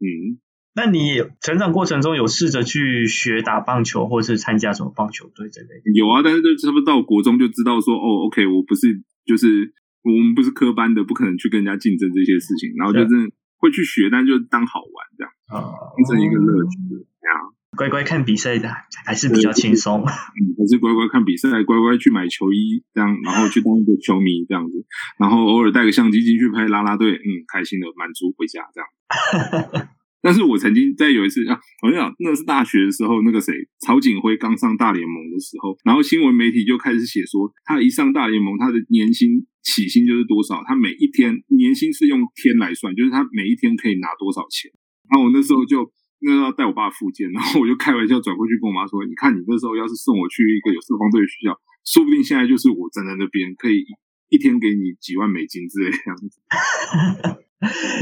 [0.00, 0.40] 嗯，
[0.74, 5.92] 那你成长过程中有试着去学打棒球，或是参加什么棒球队之类的？
[5.94, 17.54] 有啊，但是就差不多到国中就知道说，哦，OK，我不是就是我们不是科班的，不可能去跟人家竞争这些事情，然后就是会去学，但就当好玩这样，啊、当成一个乐趣这样。
[17.76, 18.68] 乖乖看比赛的
[19.04, 20.00] 还是比较轻松。
[20.00, 24.84] 嗯，还是乖乖看比赛，乖乖去买球衣，这样，然后去当一个球迷这样子，
[25.18, 29.88] 然后偶尔带个相机进去拍啦啦队，嗯，开心的满足回家这样。
[30.24, 33.52] 但是我曾经在有一次啊，我跟你讲，那是大学的时候，那个谁，
[33.84, 44.70] 曹景辉刚上大联盟的时候，然后新闻媒体就开始写说，他一上大联盟，他的年薪起薪就是多少，他每一天年薪是用天来算，就是他每一天可以拿多少钱。
[45.12, 45.84] 然后我那时候就
[46.24, 53.84] 那时候要带我爸复健，然后我就开玩笑转过去跟我妈说：“你看，你那时候要是送我去一个有社方队的学校，说不定现在就是我站在那边，可以
[54.30, 56.40] 一天给你几万美金之类的样子。”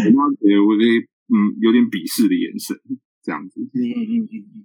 [0.07, 2.77] 我妈给我的嗯有点鄙视的眼神，
[3.23, 3.61] 这样子。
[3.61, 4.65] 嗯嗯嗯嗯，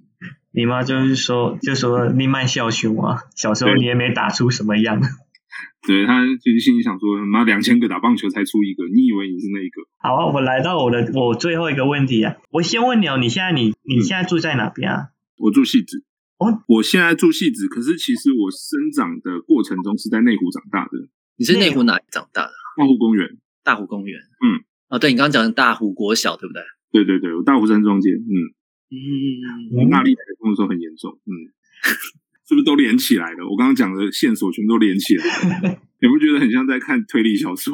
[0.52, 5.02] 你妈就是说，就说你卖孝兄啊，小时候你也没打出什么样。
[5.88, 16.04] 对他就是心里想说：“妈，两千个打棒球才出一个，你以为你是那一个好啊，我来到我的我最后一个问题啊，我先问你哦，你现在你你现在住在哪边啊？？”我住戏子。
[16.40, 20.92] 哦，我现在住戏子，可是其实我生长的过程中是在内湖长大的，
[21.38, 22.52] 你是内湖哪里长大的？
[22.78, 23.38] 大湖公园。
[23.64, 24.20] 大湖公园。
[24.20, 26.62] 嗯，哦，对你刚刚讲的大湖国小，对不对？
[26.92, 28.34] 对对对，我大湖山庄街，嗯，
[28.92, 31.32] 嗯，那里台风的时候很严重，嗯，
[32.48, 33.48] 是不是都连起来了？
[33.50, 37.74] 我刚刚讲的线索全部都连起来了， 你不觉得很像在看推理小说？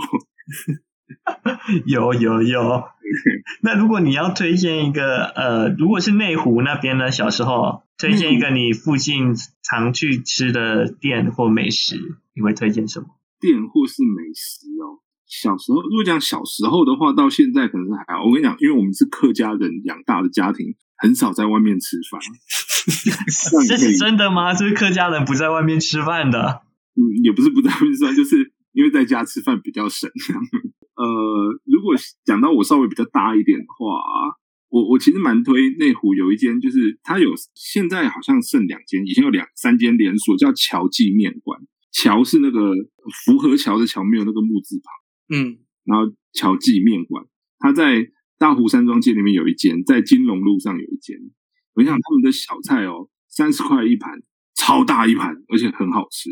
[1.86, 2.84] 有 有有。
[3.62, 13.08] 那如果你要推荐一个呃，如果是内湖那边呢，小时候推荐一个你附近常去吃的店或美食，你会推荐什么？
[13.40, 15.04] 店或是美食哦。
[15.28, 18.26] 小时候，如果讲小时候的话，到现在可能是还好。
[18.26, 20.74] 我跟你讲，因为我们是客家人养大的家庭，
[21.04, 22.22] 很少在外面吃饭。
[23.68, 24.54] 这是真的吗？
[24.54, 26.62] 这是客家人不在外面吃饭的。
[26.96, 30.10] 嗯，也不是不在外面吃饭，就是因为在家吃饭比较省。
[30.96, 31.04] 呃，
[31.66, 31.94] 如果
[32.24, 33.84] 讲到我稍微比较大一点的话，
[34.70, 41.60] 我我其实蛮推内湖有一间，就是它有现在好像剩两间，以前有两三间连锁，叫乔记面馆。
[41.92, 42.72] 乔是那个
[43.26, 45.38] 福和桥的桥，没有那个木字旁。
[45.38, 47.26] 嗯，然后乔记面馆，
[47.60, 48.08] 它在
[48.44, 51.18] 大湖山庄街里面有一间，在金龙路上有一间。
[51.76, 54.22] 我想他们的小菜哦，三十块一盘，
[54.54, 56.30] 超大一盘，而且很好吃。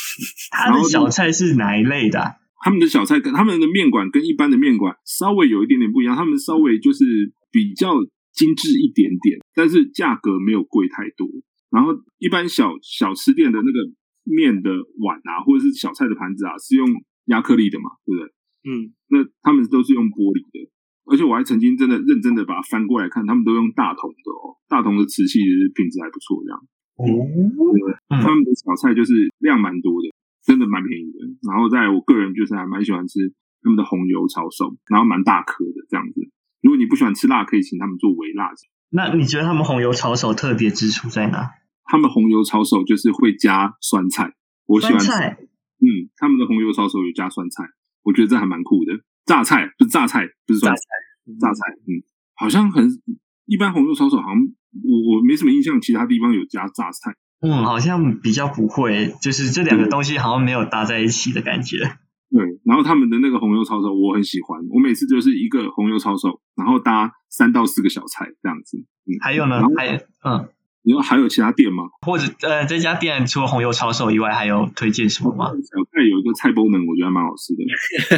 [0.50, 2.30] 他的小菜是哪一类的啊、
[2.64, 7.04] 他们的小菜跟他们的面馆跟一般的面馆稍微有一点点不一样，他们稍微就是
[7.50, 8.00] 比较
[8.32, 11.28] 精致一点点，但是价格没有贵太多。
[11.68, 13.78] 然后一般小小吃店的那个
[14.24, 14.70] 面的
[15.04, 16.88] 碗啊，或者是小菜的盘子啊，是用
[17.26, 18.32] 亚克力的嘛，对不对？
[18.64, 20.71] 嗯，那他们都是用玻璃的，
[21.04, 26.58] 而且我还曾经真的认真的把它翻过来看，他们都用大桶的哦，大桶的瓷器其实品质还不错，这样。
[26.96, 27.04] 哦，
[28.22, 31.18] 他们的小菜就是量蛮多的，真的蛮便宜的。
[31.50, 33.32] 然后在我个人就是还蛮喜欢吃
[33.62, 36.20] 他们的红油抄手，然后蛮大颗的这样子。
[36.60, 38.52] 如果你不喜欢吃辣，可以请他们做微辣。
[38.90, 41.50] 那你觉得他们红油抄手特别之处在哪？
[41.84, 44.34] 他们红油抄手就是会加酸菜，
[44.66, 45.06] 我喜欢吃。
[45.06, 45.38] 酸菜
[45.80, 47.64] 嗯，他们的红油抄手有加酸菜，
[48.04, 48.92] 我觉得这还蛮酷的。
[49.24, 50.80] 榨菜不是榨菜，不是榨菜，
[51.40, 51.72] 榨菜。
[51.86, 52.02] 嗯，
[52.34, 52.88] 好像很
[53.46, 54.36] 一般红油抄手好像
[54.84, 57.14] 我我没什么印象，其他地方有加榨菜。
[57.40, 61.76] 嗯，好像比较不会，就是这两个东西好像没有搭在一起的感觉。
[62.30, 68.78] 对，然后他们的那个红油抄手我很喜欢，我每次就是一个红油抄手，然后搭三到四个小菜这样子。
[68.78, 70.48] 嗯，还有呢还嗯，
[70.84, 71.84] 你说还有其他店吗？
[72.06, 75.46] 或者呃，这家店除了红油抄手以外，还有推荐什么吗？
[75.46, 77.62] 小菜有一个菜包能，我觉得还蛮好吃的。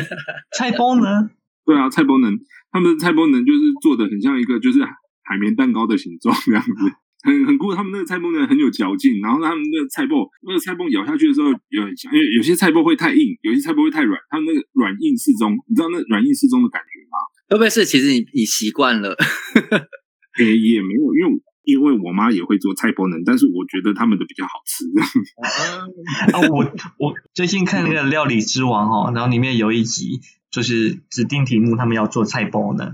[0.57, 1.31] 菜包能？
[1.67, 2.39] 对啊，菜包能，
[2.73, 6.71] 他们的菜包能就是做的很像一个就是海绵蛋糕的形状这样子，
[7.25, 7.75] 很很酷。
[7.75, 17.17] 他们那个菜包能很有嚼劲，然后他们那个菜包那个菜包咬下去的时候有很像，因为有些菜包会太硬，有些菜包会太软，他们那个软硬适中，你知道那软硬适中的感觉吗？
[17.49, 19.17] 会不会是其实你你习惯了？
[20.41, 24.85] 诶、也没有，因为因为我妈也会做菜包能，但是我觉得他们的比较好吃。
[26.33, 26.65] 啊，我
[26.99, 32.85] 我最近看那个《料理之王》哦，然后里面有一集就是指定题目，他们要做菜包呢。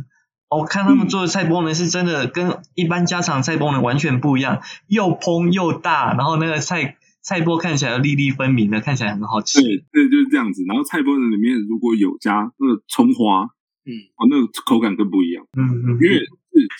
[0.48, 9.60] 哦我看他们做的菜包呢，是真的跟一般家常菜包呢完全不一样，又蓬又大，然后那个菜菜包看起来粒粒分明的，看起来很好吃。
[9.60, 10.64] 对对，就是这样子。
[10.66, 13.44] 然后菜包能里面如果有加那个葱花，
[13.86, 15.46] 嗯，哦，那个口感更不一样。
[15.56, 16.26] 嗯嗯，越是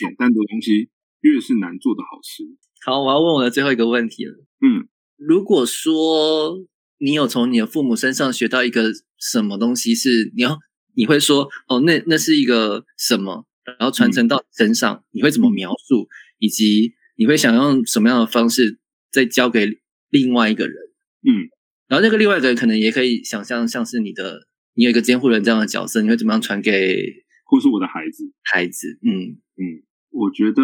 [0.01, 0.89] 简单的东西，
[1.21, 2.45] 越是难做的好吃。
[2.85, 4.33] 好，我要问我的最后一个问题了。
[4.63, 6.59] 嗯，如果说
[6.99, 10.59] 你有从你的父母身上学到一个什么东西是你要
[10.95, 16.09] 你会说哦，那那是一个什么，然后传承到身上，你会怎么描述，
[16.39, 18.79] 以及你会想用什么样的方式
[19.11, 20.75] 再教给另外一个人？
[21.23, 21.49] 嗯，
[21.87, 27.05] 然后那个另外一个人可能也可以想象像是你的，你有一个监护人这样的角色，你会怎么样传给
[27.45, 28.25] 或是我的孩子。
[28.43, 28.99] 孩子？
[29.03, 30.63] 嗯嗯，我觉得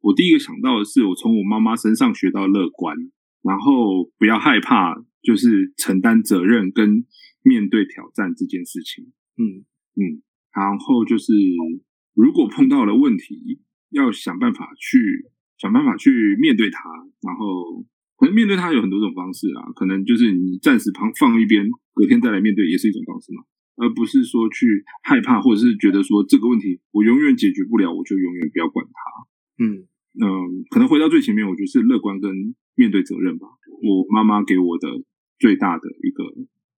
[0.00, 2.96] 我第一个想到的是，我从我妈妈身上学到乐观，
[3.42, 7.04] 然后不要害怕，就是承担责任跟
[7.42, 9.12] 面对挑战这件事情。
[9.38, 10.22] 嗯嗯，
[10.54, 11.32] 然后就是
[12.14, 14.98] 如果碰到了问题，要想办法去
[15.58, 16.80] 想办法去面对它，
[17.22, 17.84] 然后
[18.16, 23.42] 可能面对它有很多种方式啊，可能就是你暂时旁放一边，隔天再来面对也是一种方式嘛，
[23.76, 29.64] 而不是说去害怕或者是觉得说这个问题我永远解决不了，我就永远不要管它。
[29.64, 29.86] 嗯
[30.20, 33.48] 嗯，可能回到最前面，我觉得是乐观跟面对责任吧。
[33.82, 34.88] 我妈妈给我的
[35.38, 36.22] 最大的一个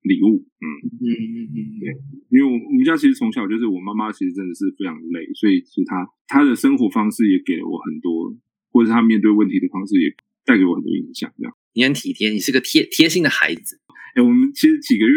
[0.02, 0.66] 礼物，嗯。
[1.02, 1.90] 嗯嗯嗯对，
[2.30, 8.36] 因为我我们家其实从小就是我妈妈，其实真的是非常累，所以其实她她的生活方式也给了我很多，
[8.70, 10.14] 或者是她面对问题的方式也
[10.44, 11.32] 带给我很多影响。
[11.36, 13.80] 这样，你很体贴，你是个贴贴心的孩子。
[14.14, 15.14] 哎，我们其实几个月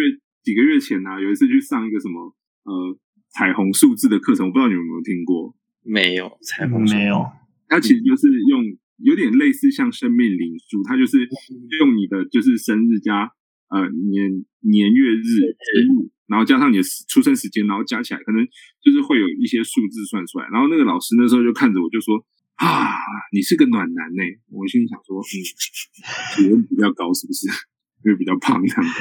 [0.48, 2.34] 几个月前呢、啊，有一次去上一个什么
[2.64, 2.98] 呃
[3.36, 5.54] 彩虹数字的课程，我不知道你们有没有听过。
[5.84, 7.28] 没有彩虹没有，
[7.68, 8.64] 它其实就是用
[9.04, 11.28] 有点类似像生命灵数，它就是
[11.82, 13.30] 用你的就是生日加
[13.68, 18.40] 呃年年月日生日，然后加上你的出生时间，然后加起来可能
[18.82, 20.48] 就是会有一些数字算出来。
[20.48, 22.24] 然后那个老师那时候就看着我就说
[22.56, 22.96] 啊，
[23.34, 25.36] 你是个暖男呢、我心里想说，嗯，
[26.38, 27.48] 体温比较高是不是？
[28.06, 28.94] 因为比较胖这样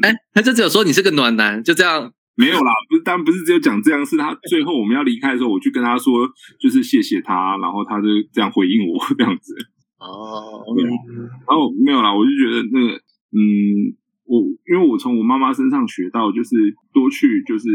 [0.00, 0.08] 子。
[0.08, 2.12] 哎，他就只有说你是个暖男，就这样。
[2.34, 6.26] 没有啦，不是，当然不是只有讲这样，是他最后我们要离开的时候，我去跟他说，
[6.58, 9.54] 就是谢谢他，然后他就这样回应我这样子。
[9.98, 12.96] 哦，对然后没有啦，我就觉得那个，
[13.36, 13.92] 嗯，
[14.24, 16.56] 我因为我从我妈妈身上学到，就是
[16.92, 17.68] 多去就是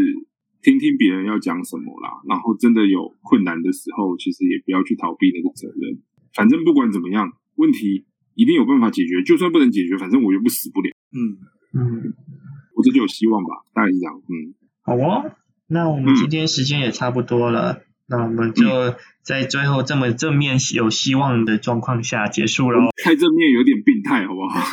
[0.64, 6.02] 听听别人要讲什么啦，然后真的有困难的时候，其实也不要去逃避那个责任，
[6.34, 11.38] 反正不管怎么样，问题一定有办法解决，就算不能解决，反正我又不死不了，嗯，
[11.78, 12.14] 嗯，
[12.76, 14.56] 我这就有希望吧，大概是这样，嗯。
[14.82, 15.32] 好哦。
[15.68, 22.90] 那我们今天时间也差不多了，那我们就在最后这么正面有希望的状况下结束喽。
[23.04, 24.60] 太正面有点病态，好不好？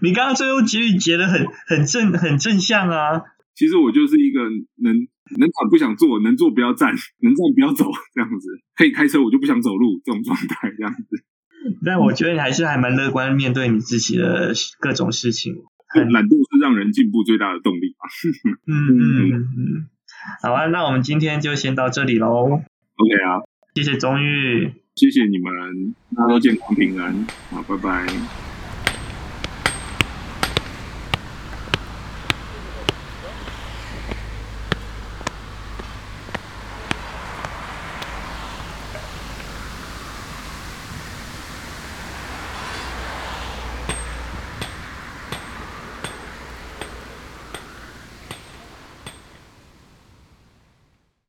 [0.00, 3.22] 你刚刚最后结语结的很很正很正向啊。
[3.56, 4.42] 其实我就是一个
[4.76, 4.94] 能
[5.40, 8.48] 能躺不想坐，能坐不要站，能站不要走这样子。
[8.76, 11.24] 可以开车我就不想走路这种状态，这样子。
[11.84, 15.54] 但我觉得你还是还蛮乐观面对你自己的各种事情。
[15.90, 18.04] 很懒惰是让人进步最大的动力嘛。
[18.68, 19.88] 嗯嗯嗯，
[20.42, 23.40] 好啊，那我们今天就先到这里喽，OK 啊，
[23.74, 24.72] 谢谢钟玉。
[24.96, 28.47] 谢谢你们，大家都健康平安，好，拜拜。